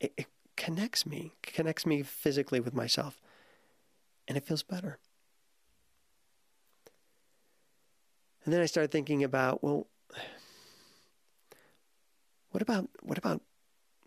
it, 0.00 0.12
it 0.16 0.26
connects 0.56 1.06
me, 1.06 1.32
connects 1.42 1.86
me 1.86 2.02
physically 2.02 2.60
with 2.60 2.74
myself, 2.74 3.20
and 4.28 4.36
it 4.36 4.44
feels 4.44 4.62
better. 4.62 4.98
And 8.44 8.52
then 8.52 8.60
I 8.60 8.66
started 8.66 8.90
thinking 8.90 9.22
about, 9.22 9.62
well, 9.62 9.86
what 12.50 12.62
about 12.62 12.88
what 13.00 13.18
about 13.18 13.40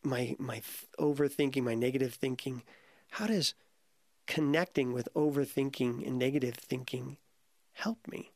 my 0.04 0.36
my 0.38 0.62
overthinking, 1.00 1.64
my 1.64 1.76
negative 1.76 2.14
thinking? 2.14 2.64
How 3.12 3.28
does 3.28 3.54
connecting 4.28 4.92
with 4.92 5.08
overthinking 5.16 6.06
and 6.06 6.20
negative 6.20 6.56
thinking 6.56 7.18
help 7.74 8.00
me? 8.08 8.32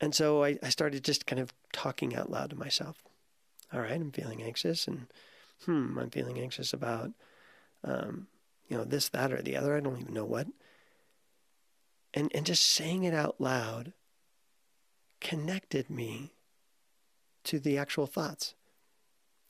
And 0.00 0.14
so 0.14 0.44
I, 0.44 0.58
I 0.62 0.68
started 0.68 1.02
just 1.04 1.26
kind 1.26 1.40
of 1.40 1.54
talking 1.72 2.14
out 2.14 2.30
loud 2.30 2.50
to 2.50 2.56
myself. 2.56 3.05
All 3.72 3.80
right, 3.80 3.92
I'm 3.92 4.12
feeling 4.12 4.42
anxious, 4.42 4.86
and 4.86 5.06
hmm, 5.64 5.98
I'm 5.98 6.10
feeling 6.10 6.38
anxious 6.38 6.72
about, 6.72 7.10
um, 7.82 8.28
you 8.68 8.76
know, 8.76 8.84
this, 8.84 9.08
that, 9.10 9.32
or 9.32 9.42
the 9.42 9.56
other. 9.56 9.76
I 9.76 9.80
don't 9.80 10.00
even 10.00 10.14
know 10.14 10.24
what. 10.24 10.46
And 12.14 12.30
and 12.34 12.46
just 12.46 12.62
saying 12.62 13.04
it 13.04 13.14
out 13.14 13.40
loud 13.40 13.92
connected 15.20 15.90
me 15.90 16.32
to 17.44 17.58
the 17.58 17.78
actual 17.78 18.06
thoughts. 18.06 18.54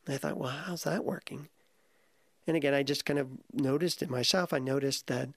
And 0.04 0.14
I 0.14 0.18
thought, 0.18 0.38
well, 0.38 0.50
how's 0.50 0.84
that 0.84 1.04
working? 1.04 1.48
And 2.46 2.56
again, 2.56 2.74
I 2.74 2.82
just 2.82 3.04
kind 3.04 3.18
of 3.18 3.28
noticed 3.52 4.02
it 4.02 4.10
myself. 4.10 4.52
I 4.52 4.58
noticed 4.58 5.08
that 5.08 5.30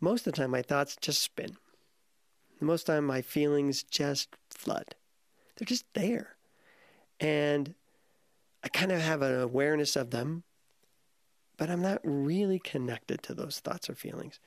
most 0.00 0.26
of 0.26 0.32
the 0.32 0.40
time 0.40 0.50
my 0.50 0.62
thoughts 0.62 0.96
just 1.00 1.22
spin. 1.22 1.56
Most 2.60 2.82
of 2.82 2.86
the 2.86 2.92
time 2.94 3.04
my 3.04 3.22
feelings 3.22 3.82
just 3.82 4.28
flood. 4.50 4.94
They're 5.56 5.66
just 5.66 5.84
there. 5.94 6.36
And 7.20 7.74
I 8.66 8.68
kind 8.68 8.90
of 8.90 9.00
have 9.00 9.22
an 9.22 9.40
awareness 9.40 9.94
of 9.94 10.10
them. 10.10 10.42
but 11.56 11.70
I'm 11.70 11.80
not 11.80 12.00
really 12.02 12.58
connected 12.58 13.22
to 13.22 13.32
those 13.32 13.60
thoughts 13.60 13.88
or 13.88 13.94
feelings. 13.94 14.40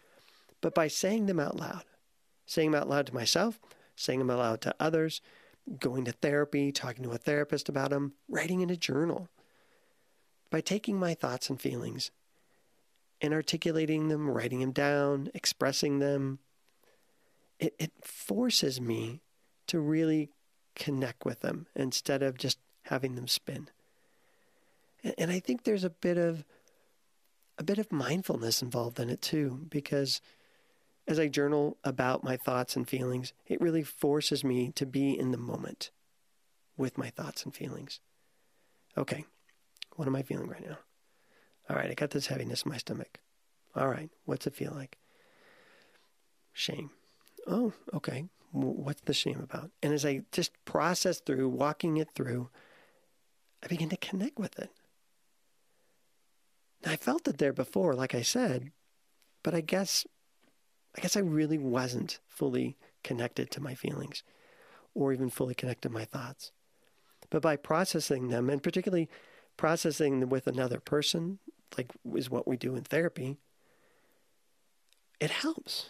But 0.60 0.76
by 0.76 0.90
saying 0.90 1.28
them 1.28 1.40
out 1.40 1.56
loud, 1.56 1.86
saying 2.46 2.72
them 2.72 2.82
out 2.82 2.90
loud 2.90 3.08
to 3.08 3.14
myself, 3.14 3.62
saying 3.96 4.20
them 4.20 4.30
out 4.30 4.40
loud 4.40 4.62
to 4.62 4.76
others, 4.78 5.22
going 5.80 6.04
to 6.04 6.12
therapy, 6.12 6.74
talking 6.74 7.04
to 7.04 7.12
a 7.12 7.18
therapist 7.18 7.70
about 7.70 7.92
them, 7.92 8.12
writing 8.28 8.60
in 8.60 8.70
a 8.70 8.76
journal, 8.76 9.30
by 10.50 10.60
taking 10.60 11.00
my 11.00 11.14
thoughts 11.14 11.50
and 11.50 11.62
feelings 11.62 12.12
and 13.22 13.34
articulating 13.34 14.10
them, 14.10 14.30
writing 14.30 14.60
them 14.60 14.74
down, 14.74 15.32
expressing 15.34 16.00
them, 16.00 16.40
it, 17.58 17.74
it 17.80 17.94
forces 18.02 18.82
me 18.82 19.22
to 19.68 19.80
really 19.80 20.30
connect 20.76 21.24
with 21.24 21.40
them 21.40 21.68
instead 21.74 22.22
of 22.22 22.38
just 22.38 22.60
having 22.84 23.16
them 23.16 23.30
spin. 23.30 23.70
And, 25.04 25.32
I 25.32 25.40
think 25.40 25.64
there's 25.64 25.84
a 25.84 25.90
bit 25.90 26.18
of 26.18 26.44
a 27.58 27.64
bit 27.64 27.78
of 27.78 27.92
mindfulness 27.92 28.62
involved 28.62 29.00
in 29.00 29.10
it 29.10 29.22
too, 29.22 29.66
because 29.70 30.22
as 31.08 31.20
I 31.20 31.28
journal 31.28 31.78
about 31.84 32.24
my 32.24 32.38
thoughts 32.38 32.76
and 32.76 32.88
feelings, 32.88 33.34
it 33.48 33.60
really 33.60 33.84
forces 33.84 34.44
me 34.44 34.72
to 34.76 34.86
be 34.86 35.18
in 35.18 35.32
the 35.32 35.38
moment 35.38 35.92
with 36.78 36.98
my 36.98 37.10
thoughts 37.10 37.44
and 37.44 37.54
feelings. 37.54 38.00
Okay, 38.98 39.26
what 39.96 40.08
am 40.08 40.16
I 40.16 40.22
feeling 40.22 40.48
right 40.48 40.66
now? 40.66 40.78
All 41.70 41.76
right, 41.76 41.90
I 41.90 41.94
got 41.94 42.12
this 42.12 42.28
heaviness 42.28 42.64
in 42.64 42.72
my 42.72 42.78
stomach. 42.78 43.20
All 43.76 43.88
right, 43.88 44.10
what's 44.26 44.48
it 44.48 44.56
feel 44.56 44.74
like? 44.74 44.98
Shame. 46.54 46.92
Oh, 47.48 47.74
okay. 47.94 48.26
What's 48.52 49.02
the 49.02 49.14
shame 49.14 49.40
about? 49.42 49.70
And 49.84 49.94
as 49.94 50.06
I 50.06 50.24
just 50.32 50.52
process 50.66 51.20
through, 51.20 51.50
walking 51.50 51.98
it 51.98 52.10
through, 52.16 52.50
I 53.64 53.68
begin 53.68 53.90
to 53.90 53.98
connect 53.98 54.40
with 54.40 54.58
it. 54.58 54.72
I 56.86 56.96
felt 56.96 57.28
it 57.28 57.38
there 57.38 57.54
before, 57.54 57.94
like 57.94 58.16
I 58.16 58.22
said, 58.22 58.72
but 59.44 59.54
I 59.54 59.62
guess, 59.62 60.06
I 60.98 61.02
guess 61.02 61.18
I 61.18 61.22
really 61.22 61.58
wasn't 61.58 62.20
fully 62.28 62.78
connected 63.04 63.52
to 63.52 63.62
my 63.62 63.76
feelings, 63.76 64.24
or 64.94 65.14
even 65.14 65.30
fully 65.30 65.56
connected 65.56 65.90
to 65.90 65.94
my 65.94 66.06
thoughts. 66.06 66.52
But 67.30 67.42
by 67.42 67.58
processing 67.58 68.30
them, 68.30 68.50
and 68.50 68.64
particularly 68.64 69.10
processing 69.58 70.20
them 70.20 70.30
with 70.30 70.48
another 70.48 70.80
person, 70.80 71.40
like 71.78 71.92
is 72.16 72.30
what 72.30 72.48
we 72.48 72.58
do 72.58 72.76
in 72.76 72.84
therapy, 72.84 73.38
it 75.20 75.32
helps. 75.32 75.90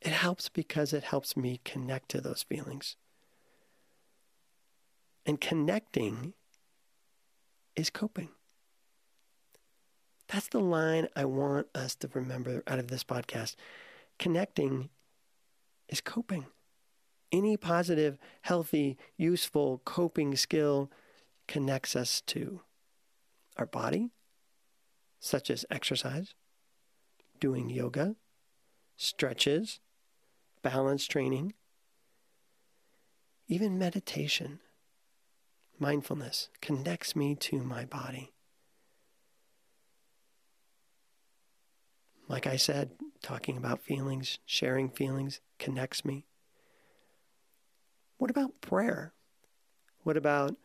It 0.00 0.12
helps 0.12 0.48
because 0.48 0.92
it 0.92 1.04
helps 1.04 1.36
me 1.36 1.60
connect 1.64 2.08
to 2.10 2.20
those 2.20 2.42
feelings. 2.42 2.96
And 5.24 5.40
connecting 5.40 6.34
is 7.74 7.90
coping. 7.90 8.30
That's 10.28 10.48
the 10.48 10.60
line 10.60 11.08
I 11.16 11.24
want 11.24 11.68
us 11.74 11.94
to 11.96 12.08
remember 12.12 12.62
out 12.66 12.78
of 12.78 12.88
this 12.88 13.02
podcast. 13.02 13.56
Connecting 14.18 14.90
is 15.88 16.00
coping. 16.00 16.46
Any 17.32 17.56
positive, 17.56 18.18
healthy, 18.42 18.98
useful 19.16 19.80
coping 19.84 20.36
skill 20.36 20.90
connects 21.46 21.96
us 21.96 22.20
to 22.26 22.60
our 23.56 23.66
body, 23.66 24.10
such 25.18 25.50
as 25.50 25.64
exercise, 25.70 26.34
doing 27.40 27.70
yoga, 27.70 28.16
stretches, 28.96 29.80
balance 30.62 31.06
training, 31.06 31.54
even 33.46 33.78
meditation, 33.78 34.60
mindfulness 35.78 36.50
connects 36.60 37.16
me 37.16 37.34
to 37.34 37.58
my 37.58 37.84
body. 37.86 38.32
Like 42.28 42.46
I 42.46 42.56
said, 42.56 42.90
talking 43.22 43.56
about 43.56 43.80
feelings, 43.80 44.38
sharing 44.44 44.90
feelings 44.90 45.40
connects 45.58 46.04
me. 46.04 46.26
What 48.18 48.30
about 48.30 48.60
prayer? 48.60 49.14
What 50.02 50.16
about 50.16 50.56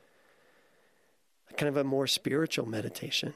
kind 1.56 1.70
of 1.70 1.78
a 1.78 1.84
more 1.84 2.08
spiritual 2.08 2.66
meditation? 2.66 3.34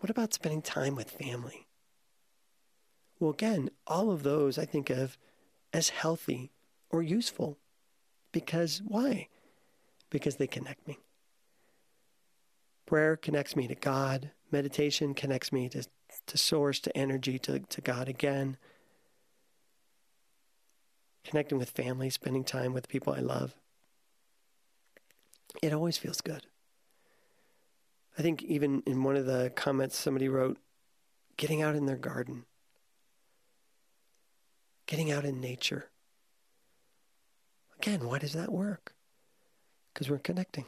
What 0.00 0.10
about 0.10 0.34
spending 0.34 0.62
time 0.62 0.94
with 0.94 1.10
family? 1.10 1.66
Well, 3.18 3.30
again, 3.30 3.70
all 3.86 4.10
of 4.10 4.22
those 4.22 4.58
I 4.58 4.66
think 4.66 4.90
of 4.90 5.16
as 5.72 5.88
healthy 5.88 6.52
or 6.90 7.02
useful. 7.02 7.58
Because 8.30 8.82
why? 8.84 9.28
Because 10.10 10.36
they 10.36 10.46
connect 10.46 10.86
me. 10.86 10.98
Prayer 12.86 13.16
connects 13.16 13.56
me 13.56 13.66
to 13.66 13.74
God. 13.74 14.30
Meditation 14.54 15.14
connects 15.14 15.52
me 15.52 15.68
to, 15.68 15.84
to 16.26 16.38
source, 16.38 16.80
to 16.80 16.96
energy, 16.96 17.38
to, 17.40 17.58
to 17.58 17.80
God 17.80 18.08
again. 18.08 18.56
Connecting 21.24 21.58
with 21.58 21.70
family, 21.70 22.08
spending 22.08 22.44
time 22.44 22.72
with 22.72 22.88
people 22.88 23.12
I 23.12 23.20
love 23.20 23.54
it 25.62 25.72
always 25.72 25.96
feels 25.96 26.20
good. 26.20 26.46
I 28.18 28.22
think 28.22 28.42
even 28.42 28.82
in 28.86 29.02
one 29.02 29.16
of 29.16 29.26
the 29.26 29.52
comments, 29.54 29.96
somebody 29.96 30.28
wrote, 30.28 30.58
getting 31.36 31.62
out 31.62 31.74
in 31.74 31.86
their 31.86 31.96
garden, 31.96 32.44
getting 34.86 35.10
out 35.10 35.24
in 35.24 35.40
nature. 35.40 35.90
Again, 37.78 38.06
why 38.06 38.18
does 38.18 38.34
that 38.34 38.52
work? 38.52 38.94
Because 39.92 40.08
we're 40.08 40.18
connecting. 40.18 40.66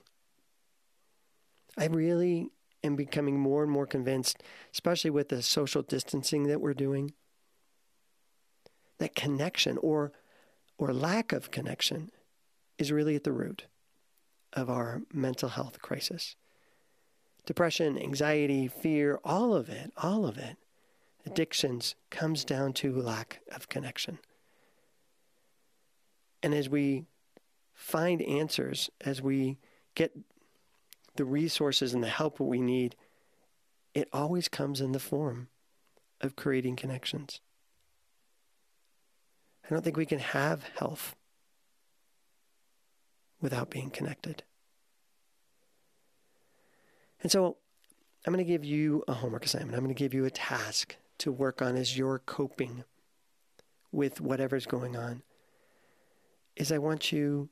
I 1.79 1.87
really 1.87 2.51
am 2.87 2.96
becoming 2.96 3.38
more 3.38 3.62
and 3.62 3.70
more 3.70 3.87
convinced, 3.87 4.42
especially 4.72 5.11
with 5.11 5.29
the 5.29 5.42
social 5.42 5.83
distancing 5.83 6.44
that 6.44 6.61
we're 6.61 6.75
doing, 6.75 7.12
that 8.99 9.14
connection 9.14 9.79
or 9.79 10.12
or 10.79 10.92
lack 10.92 11.33
of 11.33 11.51
connection 11.51 12.11
is 12.79 12.92
really 12.92 13.16
at 13.16 13.25
the 13.25 13.33
root 13.33 13.64
of 14.53 14.68
our 14.68 15.03
mental 15.12 15.49
health 15.51 15.81
crisis. 15.81 16.37
Depression, 17.46 17.99
anxiety, 17.99 18.68
fear, 18.68 19.18
all 19.25 19.55
of 19.55 19.68
it, 19.68 19.92
all 19.96 20.27
of 20.27 20.37
it, 20.37 20.57
addictions 21.25 21.94
comes 22.11 22.44
down 22.44 22.72
to 22.72 22.92
lack 22.92 23.40
of 23.55 23.68
connection. 23.68 24.18
And 26.42 26.55
as 26.55 26.68
we 26.68 27.07
find 27.72 28.20
answers, 28.22 28.90
as 29.01 29.22
we 29.22 29.59
get 29.94 30.12
the 31.17 31.25
resources 31.25 31.95
and 31.95 32.03
the 32.03 32.09
help 32.09 32.39
that 32.39 32.45
we 32.45 32.61
need, 32.61 32.97
it 33.95 34.09
always 34.13 34.49
comes 34.49 34.81
in 34.81 34.93
the 34.93 34.99
form 34.99 35.49
of 36.21 36.37
creating 36.37 36.77
connections. 36.77 37.41
I 39.65 39.75
don't 39.75 39.83
think 39.83 39.97
we 39.97 40.07
can 40.07 40.21
have 40.21 40.65
health 40.79 41.17
without 43.41 43.71
being 43.71 43.91
connected. 43.91 44.45
And 47.23 47.33
so 47.33 47.57
I'm 48.25 48.33
going 48.33 48.45
to 48.45 48.51
give 48.51 48.65
you 48.65 49.03
a 49.09 49.15
homework 49.15 49.45
assignment. 49.45 49.75
I'm 49.75 49.85
going 49.85 49.95
to 49.95 49.99
give 49.99 50.15
you 50.15 50.25
a 50.25 50.31
task 50.31 50.97
to 51.19 51.33
work 51.33 51.61
on 51.63 51.77
as 51.77 51.97
you're 51.97 52.21
coping 52.21 52.85
with 53.91 54.21
whatever's 54.21 54.67
going 54.67 54.97
on. 54.97 55.23
Is 56.55 56.71
I 56.71 56.79
want 56.79 57.13
you 57.13 57.49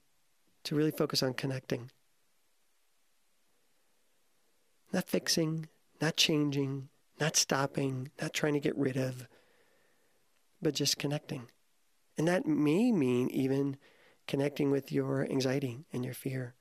to 0.65 0.75
really 0.75 0.91
focus 0.91 1.23
on 1.23 1.35
connecting. 1.35 1.91
Not 4.95 5.09
fixing, 5.09 5.69
not 6.01 6.17
changing, 6.17 6.89
not 7.19 7.35
stopping, 7.35 8.13
not 8.23 8.33
trying 8.33 8.53
to 8.53 8.61
get 8.61 8.79
rid 8.79 8.97
of, 8.97 9.27
but 10.63 10.73
just 10.73 10.99
connecting. 10.99 11.49
And 12.17 12.29
that 12.29 12.47
may 12.47 12.93
mean 12.93 13.29
even 13.31 13.77
connecting 14.29 14.71
with 14.71 14.93
your 14.93 15.29
anxiety 15.29 15.85
and 15.93 16.05
your 16.05 16.15
fear. 16.15 16.55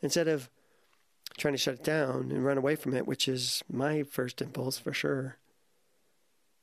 Instead 0.00 0.26
of 0.26 0.48
trying 1.36 1.52
to 1.52 1.58
shut 1.58 1.74
it 1.74 1.84
down 1.84 2.30
and 2.30 2.46
run 2.46 2.56
away 2.56 2.76
from 2.76 2.94
it, 2.94 3.06
which 3.06 3.28
is 3.28 3.62
my 3.70 4.04
first 4.04 4.40
impulse 4.40 4.78
for 4.78 4.94
sure, 4.94 5.36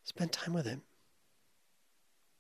spend 0.03 0.31
time 0.31 0.53
with 0.53 0.65
it. 0.65 0.79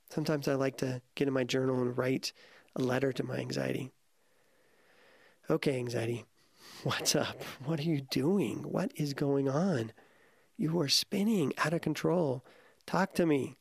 Sometimes 0.09 0.47
I 0.47 0.55
like 0.55 0.77
to 0.77 1.03
get 1.13 1.27
in 1.27 1.33
my 1.35 1.43
journal 1.43 1.79
and 1.79 1.95
write 1.95 2.33
a 2.75 2.81
letter 2.81 3.13
to 3.13 3.23
my 3.23 3.37
anxiety. 3.37 3.91
Okay, 5.47 5.77
anxiety, 5.77 6.25
what's 6.83 7.15
up? 7.15 7.41
What 7.65 7.79
are 7.79 7.83
you 7.83 8.01
doing? 8.01 8.59
What 8.63 8.91
is 8.95 9.13
going 9.13 9.49
on? 9.49 9.91
You 10.57 10.79
are 10.79 10.87
spinning 10.87 11.53
out 11.57 11.73
of 11.73 11.81
control. 11.81 12.43
Talk 12.85 13.13
to 13.15 13.25
me. 13.25 13.57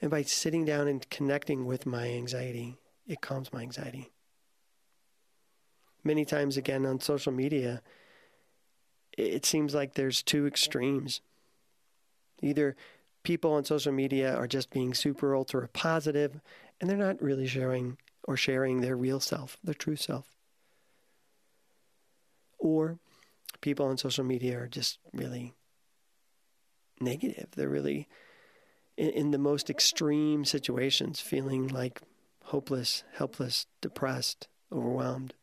And 0.00 0.10
by 0.10 0.22
sitting 0.22 0.64
down 0.64 0.88
and 0.88 1.08
connecting 1.08 1.64
with 1.64 1.86
my 1.86 2.08
anxiety, 2.08 2.76
it 3.06 3.20
calms 3.20 3.52
my 3.52 3.62
anxiety. 3.62 4.12
Many 6.04 6.24
times, 6.24 6.56
again, 6.56 6.84
on 6.84 7.00
social 7.00 7.32
media, 7.32 7.82
it 9.16 9.46
seems 9.46 9.74
like 9.74 9.94
there's 9.94 10.22
two 10.22 10.46
extremes. 10.46 11.20
Either 12.42 12.76
people 13.22 13.52
on 13.54 13.64
social 13.64 13.92
media 13.92 14.36
are 14.36 14.46
just 14.46 14.70
being 14.70 14.94
super 14.94 15.34
ultra 15.34 15.68
positive 15.68 16.40
and 16.80 16.88
they're 16.88 16.96
not 16.96 17.22
really 17.22 17.46
sharing 17.46 17.96
or 18.24 18.36
sharing 18.36 18.80
their 18.80 18.96
real 18.96 19.20
self, 19.20 19.56
their 19.64 19.74
true 19.74 19.96
self. 19.96 20.35
Or 22.66 22.98
people 23.60 23.86
on 23.86 23.96
social 23.96 24.24
media 24.24 24.58
are 24.58 24.66
just 24.66 24.98
really 25.12 25.54
negative. 27.00 27.46
They're 27.54 27.68
really, 27.68 28.08
in, 28.96 29.10
in 29.10 29.30
the 29.30 29.38
most 29.38 29.70
extreme 29.70 30.44
situations, 30.44 31.20
feeling 31.20 31.68
like 31.68 32.00
hopeless, 32.46 33.04
helpless, 33.14 33.66
depressed, 33.80 34.48
overwhelmed. 34.72 35.34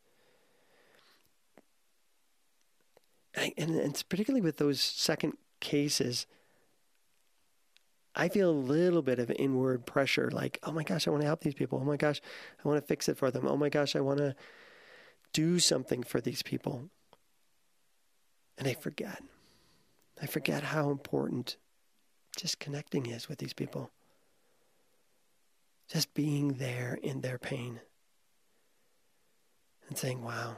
And, 3.35 3.53
and 3.57 3.75
it's 3.77 4.03
particularly 4.03 4.41
with 4.41 4.57
those 4.57 4.81
second 4.81 5.37
cases, 5.61 6.27
I 8.15 8.27
feel 8.27 8.49
a 8.49 8.51
little 8.51 9.01
bit 9.01 9.19
of 9.19 9.31
inward 9.31 9.85
pressure 9.85 10.29
like, 10.29 10.59
oh 10.63 10.73
my 10.73 10.83
gosh, 10.83 11.07
I 11.07 11.11
want 11.11 11.21
to 11.21 11.27
help 11.27 11.39
these 11.39 11.53
people. 11.53 11.79
Oh 11.81 11.85
my 11.85 11.95
gosh, 11.95 12.19
I 12.63 12.67
want 12.67 12.81
to 12.81 12.85
fix 12.85 13.07
it 13.07 13.17
for 13.17 13.31
them. 13.31 13.47
Oh 13.47 13.55
my 13.55 13.69
gosh, 13.69 13.95
I 13.95 14.01
want 14.01 14.19
to 14.19 14.35
do 15.31 15.57
something 15.57 16.03
for 16.03 16.19
these 16.19 16.43
people. 16.43 16.89
And 18.57 18.67
I 18.67 18.73
forget. 18.73 19.21
I 20.21 20.25
forget 20.25 20.63
how 20.63 20.89
important 20.89 21.57
just 22.37 22.59
connecting 22.59 23.05
is 23.05 23.27
with 23.27 23.39
these 23.39 23.53
people. 23.53 23.91
Just 25.87 26.13
being 26.13 26.53
there 26.53 26.97
in 27.01 27.21
their 27.21 27.37
pain 27.37 27.81
and 29.87 29.97
saying, 29.97 30.21
wow, 30.21 30.57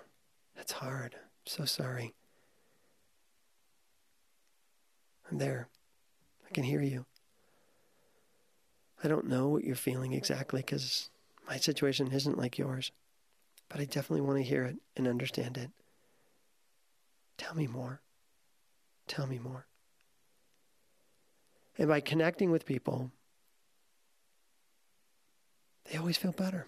that's 0.55 0.71
hard. 0.71 1.15
I'm 1.15 1.47
so 1.47 1.65
sorry. 1.65 2.13
I'm 5.29 5.37
there. 5.37 5.67
I 6.47 6.53
can 6.53 6.63
hear 6.63 6.81
you. 6.81 7.05
I 9.03 9.07
don't 9.07 9.27
know 9.27 9.47
what 9.49 9.63
you're 9.63 9.75
feeling 9.75 10.13
exactly 10.13 10.61
because 10.61 11.09
my 11.47 11.57
situation 11.57 12.11
isn't 12.11 12.37
like 12.37 12.57
yours, 12.57 12.91
but 13.69 13.79
I 13.79 13.85
definitely 13.85 14.21
want 14.21 14.37
to 14.37 14.43
hear 14.43 14.63
it 14.63 14.77
and 14.95 15.07
understand 15.07 15.57
it. 15.57 15.69
Tell 17.37 17.55
me 17.55 17.67
more. 17.67 18.01
Tell 19.07 19.27
me 19.27 19.39
more. 19.39 19.67
And 21.77 21.89
by 21.89 21.99
connecting 21.99 22.51
with 22.51 22.65
people, 22.65 23.11
they 25.91 25.97
always 25.97 26.17
feel 26.17 26.31
better. 26.31 26.67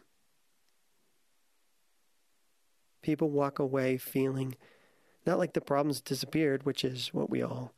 People 3.01 3.29
walk 3.29 3.59
away 3.59 3.97
feeling 3.97 4.55
not 5.25 5.37
like 5.37 5.53
the 5.53 5.61
problems 5.61 6.01
disappeared, 6.01 6.65
which 6.65 6.83
is 6.83 7.13
what 7.13 7.29
we 7.29 7.41
all 7.41 7.73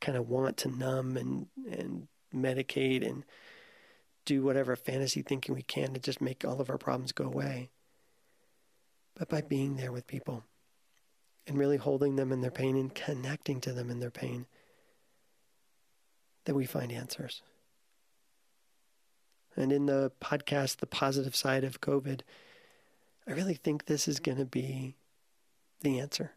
kind 0.00 0.16
of 0.16 0.28
want 0.28 0.56
to 0.58 0.68
numb 0.68 1.16
and, 1.16 1.46
and 1.70 2.08
medicate 2.34 3.06
and 3.06 3.24
do 4.24 4.42
whatever 4.42 4.76
fantasy 4.76 5.22
thinking 5.22 5.54
we 5.54 5.62
can 5.62 5.94
to 5.94 6.00
just 6.00 6.20
make 6.20 6.44
all 6.44 6.60
of 6.60 6.70
our 6.70 6.78
problems 6.78 7.12
go 7.12 7.24
away. 7.24 7.70
But 9.14 9.28
by 9.28 9.40
being 9.40 9.76
there 9.76 9.90
with 9.90 10.06
people 10.06 10.44
and 11.48 11.58
really 11.58 11.78
holding 11.78 12.16
them 12.16 12.30
in 12.30 12.42
their 12.42 12.50
pain 12.50 12.76
and 12.76 12.94
connecting 12.94 13.60
to 13.62 13.72
them 13.72 13.90
in 13.90 14.00
their 14.00 14.10
pain, 14.10 14.46
that 16.44 16.54
we 16.54 16.66
find 16.66 16.92
answers. 16.92 17.42
And 19.56 19.72
in 19.72 19.86
the 19.86 20.12
podcast, 20.20 20.76
The 20.76 20.86
Positive 20.86 21.34
Side 21.34 21.64
of 21.64 21.80
COVID, 21.80 22.20
I 23.26 23.32
really 23.32 23.54
think 23.54 23.86
this 23.86 24.06
is 24.06 24.20
going 24.20 24.38
to 24.38 24.44
be 24.44 24.94
the 25.80 25.98
answer. 25.98 26.32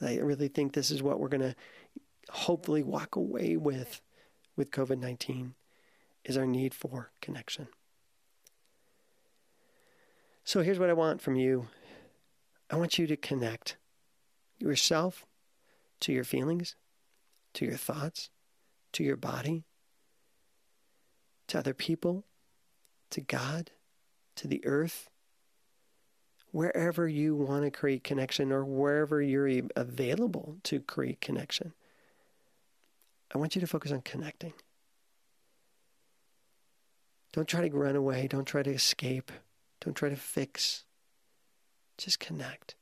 I 0.00 0.16
really 0.16 0.48
think 0.48 0.72
this 0.72 0.90
is 0.90 1.02
what 1.02 1.20
we're 1.20 1.28
going 1.28 1.40
to 1.40 1.54
hopefully 2.30 2.82
walk 2.82 3.16
away 3.16 3.56
with 3.56 4.00
with 4.56 4.70
COVID 4.70 4.98
19 4.98 5.54
is 6.24 6.36
our 6.36 6.46
need 6.46 6.74
for 6.74 7.10
connection. 7.20 7.68
So 10.44 10.62
here's 10.62 10.78
what 10.78 10.90
I 10.90 10.94
want 10.94 11.20
from 11.20 11.36
you 11.36 11.68
I 12.70 12.76
want 12.76 12.98
you 12.98 13.06
to 13.06 13.16
connect 13.16 13.76
yourself 14.58 15.26
to 16.00 16.12
your 16.12 16.24
feelings, 16.24 16.76
to 17.54 17.64
your 17.64 17.76
thoughts, 17.76 18.30
to 18.92 19.02
your 19.04 19.16
body, 19.16 19.64
to 21.48 21.58
other 21.58 21.74
people, 21.74 22.24
to 23.10 23.20
God, 23.20 23.70
to 24.36 24.48
the 24.48 24.64
earth, 24.66 25.08
wherever 26.50 27.08
you 27.08 27.34
want 27.34 27.64
to 27.64 27.70
create 27.70 28.04
connection 28.04 28.52
or 28.52 28.64
wherever 28.64 29.20
you're 29.20 29.50
available 29.74 30.56
to 30.62 30.80
create 30.80 31.20
connection. 31.20 31.72
I 33.34 33.38
want 33.38 33.54
you 33.56 33.60
to 33.60 33.66
focus 33.66 33.90
on 33.90 34.02
connecting. 34.02 34.52
Don't 37.32 37.48
try 37.48 37.68
to 37.68 37.76
run 37.76 37.96
away. 37.96 38.28
Don't 38.28 38.44
try 38.44 38.62
to 38.62 38.70
escape. 38.70 39.32
Don't 39.80 39.94
try 39.94 40.08
to 40.08 40.16
fix. 40.16 40.84
Just 41.98 42.20
connect. 42.20 42.76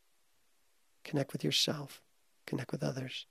Connect 1.05 1.33
with 1.33 1.45
yourself. 1.45 2.01
Connect 2.47 2.73
with 2.73 2.83
others. 2.83 3.27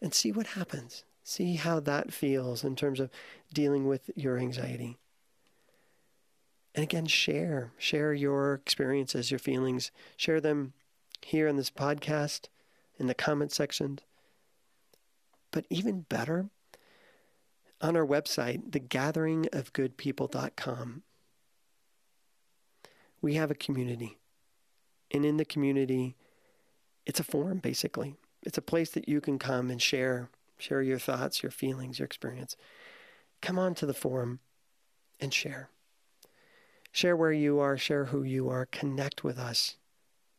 And 0.00 0.12
see 0.12 0.32
what 0.32 0.48
happens. 0.48 1.04
See 1.22 1.56
how 1.56 1.80
that 1.80 2.12
feels 2.12 2.62
in 2.62 2.76
terms 2.76 3.00
of 3.00 3.10
dealing 3.52 3.86
with 3.86 4.10
your 4.14 4.38
anxiety. 4.38 4.98
And 6.74 6.82
again, 6.82 7.06
share. 7.06 7.72
Share 7.78 8.12
your 8.12 8.54
experiences, 8.54 9.30
your 9.30 9.38
feelings. 9.38 9.90
Share 10.16 10.40
them 10.40 10.74
here 11.22 11.48
in 11.48 11.56
this 11.56 11.70
podcast, 11.70 12.48
in 12.98 13.06
the 13.06 13.14
comment 13.14 13.50
section. 13.50 13.98
But 15.50 15.64
even 15.70 16.02
better, 16.02 16.50
on 17.80 17.96
our 17.96 18.06
website, 18.06 18.70
thegatheringofgoodpeople.com, 18.70 21.02
we 23.22 23.34
have 23.34 23.50
a 23.50 23.54
community. 23.54 24.18
And 25.10 25.24
in 25.24 25.36
the 25.36 25.44
community, 25.44 26.16
it's 27.04 27.20
a 27.20 27.24
forum 27.24 27.58
basically. 27.58 28.16
It's 28.42 28.58
a 28.58 28.62
place 28.62 28.90
that 28.90 29.08
you 29.08 29.20
can 29.20 29.38
come 29.38 29.70
and 29.70 29.80
share 29.80 30.30
share 30.58 30.80
your 30.80 30.98
thoughts, 30.98 31.42
your 31.42 31.52
feelings, 31.52 31.98
your 31.98 32.06
experience. 32.06 32.56
Come 33.42 33.58
on 33.58 33.74
to 33.74 33.86
the 33.86 33.92
forum 33.92 34.40
and 35.20 35.32
share. 35.32 35.68
Share 36.92 37.14
where 37.14 37.32
you 37.32 37.58
are, 37.58 37.76
share 37.76 38.06
who 38.06 38.22
you 38.22 38.48
are, 38.48 38.64
connect 38.64 39.22
with 39.22 39.38
us. 39.38 39.76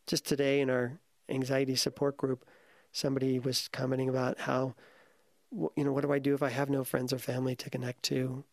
Just 0.08 0.26
today 0.26 0.60
in 0.60 0.72
our 0.72 1.00
anxiety 1.30 1.76
support 1.76 2.18
group, 2.18 2.46
somebody 2.92 3.38
was 3.38 3.68
commenting 3.68 4.10
about 4.10 4.40
how 4.40 4.74
you 5.52 5.84
know, 5.84 5.94
what 5.94 6.02
do 6.02 6.12
I 6.12 6.20
do 6.20 6.34
if 6.34 6.44
I 6.44 6.50
have 6.50 6.70
no 6.70 6.84
friends 6.84 7.14
or 7.14 7.20
family 7.20 7.56
to 7.56 7.70
connect 7.70 8.04
to? 8.04 8.44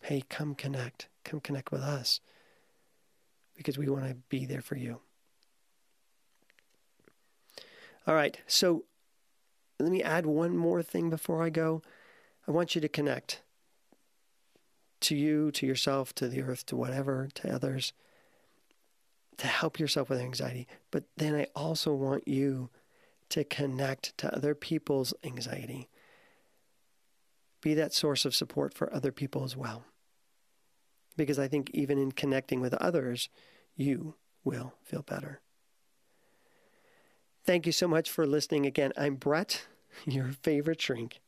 Hey, 0.00 0.24
come 0.28 0.54
connect. 0.54 1.08
Come 1.24 1.40
connect 1.40 1.70
with 1.70 1.82
us 1.82 2.20
because 3.58 3.76
we 3.76 3.88
want 3.88 4.08
to 4.08 4.14
be 4.30 4.46
there 4.46 4.62
for 4.62 4.76
you. 4.76 5.00
All 8.06 8.14
right, 8.14 8.38
so 8.46 8.84
let 9.78 9.90
me 9.90 10.02
add 10.02 10.24
one 10.24 10.56
more 10.56 10.82
thing 10.82 11.10
before 11.10 11.42
I 11.42 11.50
go. 11.50 11.82
I 12.46 12.52
want 12.52 12.74
you 12.74 12.80
to 12.80 12.88
connect 12.88 13.42
to 15.00 15.14
you, 15.14 15.50
to 15.50 15.66
yourself, 15.66 16.14
to 16.14 16.28
the 16.28 16.42
earth, 16.42 16.64
to 16.66 16.76
whatever, 16.76 17.28
to 17.34 17.52
others, 17.52 17.92
to 19.36 19.46
help 19.46 19.78
yourself 19.78 20.08
with 20.08 20.20
anxiety. 20.20 20.66
But 20.90 21.04
then 21.16 21.34
I 21.34 21.48
also 21.54 21.92
want 21.92 22.26
you 22.26 22.70
to 23.30 23.44
connect 23.44 24.16
to 24.18 24.34
other 24.34 24.54
people's 24.54 25.12
anxiety. 25.22 25.88
Be 27.60 27.74
that 27.74 27.92
source 27.92 28.24
of 28.24 28.34
support 28.34 28.72
for 28.72 28.92
other 28.94 29.12
people 29.12 29.44
as 29.44 29.56
well. 29.56 29.84
Because 31.18 31.38
I 31.38 31.48
think 31.48 31.70
even 31.74 31.98
in 31.98 32.12
connecting 32.12 32.60
with 32.60 32.72
others, 32.74 33.28
you 33.76 34.14
will 34.44 34.72
feel 34.84 35.02
better. 35.02 35.42
Thank 37.44 37.66
you 37.66 37.72
so 37.72 37.88
much 37.88 38.08
for 38.08 38.26
listening 38.26 38.64
again. 38.64 38.92
I'm 38.96 39.16
Brett, 39.16 39.66
your 40.06 40.28
favorite 40.42 40.80
shrink, 40.80 41.20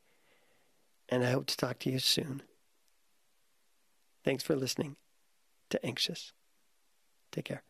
and 1.09 1.25
I 1.25 1.33
hope 1.33 1.47
to 1.47 1.57
talk 1.57 1.81
to 1.81 1.91
you 1.91 1.99
soon. 1.99 2.43
Thanks 4.25 4.45
for 4.45 4.55
listening 4.55 4.97
to 5.71 5.85
Anxious. 5.85 6.33
Take 7.33 7.47
care. 7.47 7.63